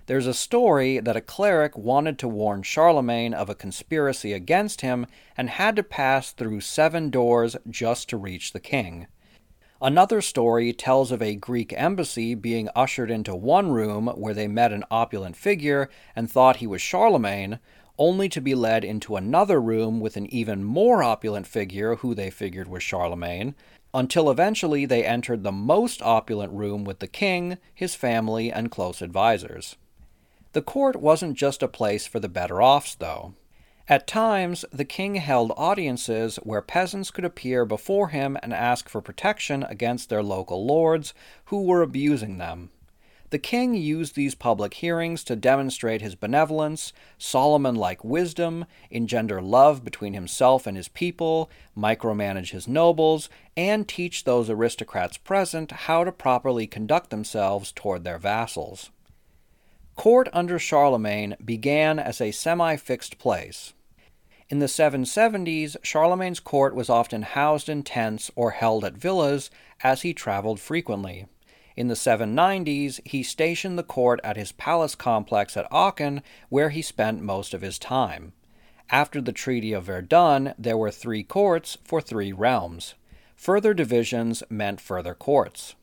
There's 0.07 0.29
a 0.29 0.35
story 0.35 1.01
that 1.01 1.17
a 1.17 1.21
cleric 1.21 1.77
wanted 1.77 2.17
to 2.21 2.29
warn 2.29 2.63
Charlemagne 2.63 3.35
of 3.35 3.51
a 3.51 3.57
conspiracy 3.57 4.33
against 4.33 4.81
him 4.81 5.07
and 5.37 5.51
had 5.51 5.75
to 5.77 5.83
pass 5.83 6.31
through 6.31 6.61
seven 6.61 7.11
doors 7.11 7.57
just 7.69 8.09
to 8.11 8.17
reach 8.17 8.53
the 8.53 8.61
king. 8.61 9.09
Another 9.83 10.21
story 10.21 10.73
tells 10.73 11.11
of 11.11 11.21
a 11.21 11.35
Greek 11.35 11.73
embassy 11.77 12.37
being 12.37 12.69
ushered 12.77 13.11
into 13.11 13.35
one 13.35 13.73
room 13.73 14.07
where 14.07 14.33
they 14.33 14.47
met 14.47 14.73
an 14.73 14.85
opulent 14.93 15.35
figure 15.35 15.91
and 16.15 16.31
thought 16.31 16.57
he 16.57 16.69
was 16.69 16.81
Charlemagne, 16.81 17.59
only 17.99 18.29
to 18.29 18.41
be 18.41 18.55
led 18.55 18.85
into 18.85 19.17
another 19.17 19.61
room 19.61 19.99
with 19.99 20.17
an 20.17 20.33
even 20.33 20.63
more 20.63 21.03
opulent 21.03 21.49
figure 21.49 21.97
who 21.97 22.15
they 22.15 22.31
figured 22.31 22.69
was 22.69 22.83
Charlemagne, 22.83 23.57
until 23.93 24.31
eventually 24.31 24.87
they 24.87 25.05
entered 25.05 25.43
the 25.43 25.51
most 25.51 26.01
opulent 26.01 26.53
room 26.53 26.85
with 26.85 27.01
the 27.01 27.09
king, 27.09 27.59
his 27.75 27.97
family, 27.97 28.53
and 28.53 28.71
close 28.71 29.03
advisers. 29.03 29.77
The 30.57 30.63
court 30.63 30.97
wasn't 30.97 31.37
just 31.37 31.63
a 31.63 31.69
place 31.69 32.07
for 32.07 32.19
the 32.19 32.31
better 32.31 32.63
offs, 32.63 32.95
though. 32.95 33.35
At 33.91 34.07
times, 34.07 34.65
the 34.73 34.87
king 34.87 35.17
held 35.17 35.53
audiences 35.55 36.37
where 36.45 36.63
peasants 36.63 37.11
could 37.11 37.27
appear 37.27 37.67
before 37.67 38.09
him 38.09 38.39
and 38.43 38.55
ask 38.55 38.89
for 38.89 39.03
protection 39.03 39.65
against 39.65 40.09
their 40.09 40.23
local 40.23 40.65
lords 40.65 41.13
who 41.53 41.65
were 41.65 41.83
abusing 41.83 42.39
them. 42.39 42.71
The 43.29 43.39
king 43.39 43.75
used 43.75 44.15
these 44.15 44.35
public 44.35 44.73
hearings 44.73 45.25
to 45.25 45.37
demonstrate 45.37 46.01
his 46.01 46.15
benevolence, 46.15 46.95
Solomon 47.19 47.75
like 47.75 48.03
wisdom, 48.03 48.65
engender 48.91 49.43
love 49.43 49.85
between 49.85 50.15
himself 50.15 50.67
and 50.67 50.75
his 50.75 50.89
people, 50.89 51.51
micromanage 51.77 52.53
his 52.53 52.67
nobles, 52.67 53.29
and 53.59 53.87
teach 53.87 54.25
those 54.25 54.49
aristocrats 54.49 55.19
present 55.19 55.71
how 55.71 56.03
to 56.03 56.13
properly 56.13 56.67
conduct 56.67 57.11
themselves 57.11 57.73
toward 57.73 58.05
their 58.05 58.17
vassals. 58.17 58.91
Court 59.97 60.29
under 60.35 60.59
Charlemagne 60.59 61.37
began 61.43 61.99
as 61.99 62.21
a 62.21 62.31
semi 62.31 62.77
fixed 62.77 63.19
place. 63.19 63.73
In 64.49 64.59
the 64.61 64.67
770s, 64.67 65.77
Charlemagne's 65.83 66.39
court 66.39 66.75
was 66.75 66.91
often 66.91 67.23
housed 67.23 67.69
in 67.69 67.83
tents 67.83 68.31
or 68.37 68.53
held 68.53 68.85
at 68.85 68.97
villas 68.97 69.51
as 69.83 70.03
he 70.03 70.15
traveled 70.15 70.61
frequently. 70.61 71.27
In 71.77 71.89
the 71.89 71.95
790s, 71.95 73.01
he 73.05 73.23
stationed 73.23 73.79
the 73.79 73.83
court 73.83 74.21
at 74.23 74.37
his 74.37 74.53
palace 74.53 74.95
complex 74.95 75.57
at 75.57 75.67
Aachen, 75.73 76.23
where 76.51 76.71
he 76.71 76.83
spent 76.83 77.23
most 77.23 77.53
of 77.55 77.63
his 77.63 77.79
time. 77.79 78.33
After 78.91 79.21
the 79.21 79.33
Treaty 79.33 79.73
of 79.73 79.85
Verdun, 79.85 80.55
there 80.59 80.77
were 80.77 80.93
three 80.93 81.23
courts 81.23 81.77
for 81.85 82.01
three 82.01 82.33
realms. 82.33 82.95
Further 83.35 83.75
divisions 83.75 84.43
meant 84.49 84.81
further 84.81 85.15
courts. 85.15 85.75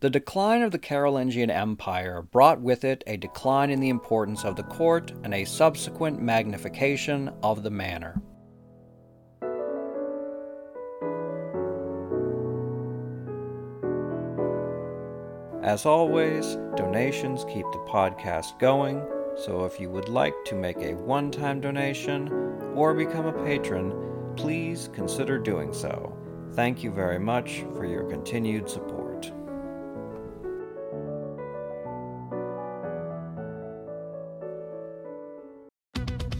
The 0.00 0.08
decline 0.08 0.62
of 0.62 0.70
the 0.72 0.78
Carolingian 0.78 1.50
Empire 1.50 2.22
brought 2.22 2.58
with 2.58 2.84
it 2.84 3.04
a 3.06 3.18
decline 3.18 3.68
in 3.68 3.80
the 3.80 3.90
importance 3.90 4.46
of 4.46 4.56
the 4.56 4.62
court 4.62 5.12
and 5.24 5.34
a 5.34 5.44
subsequent 5.44 6.22
magnification 6.22 7.30
of 7.42 7.62
the 7.62 7.70
manor. 7.70 8.22
As 15.62 15.84
always, 15.84 16.56
donations 16.76 17.44
keep 17.44 17.66
the 17.70 17.84
podcast 17.86 18.58
going, 18.58 19.06
so 19.36 19.66
if 19.66 19.78
you 19.78 19.90
would 19.90 20.08
like 20.08 20.34
to 20.46 20.54
make 20.54 20.78
a 20.78 20.94
one 20.94 21.30
time 21.30 21.60
donation 21.60 22.32
or 22.74 22.94
become 22.94 23.26
a 23.26 23.44
patron, 23.44 23.92
please 24.34 24.88
consider 24.94 25.38
doing 25.38 25.74
so. 25.74 26.16
Thank 26.54 26.82
you 26.82 26.90
very 26.90 27.18
much 27.18 27.64
for 27.76 27.84
your 27.84 28.04
continued 28.04 28.70
support. 28.70 28.99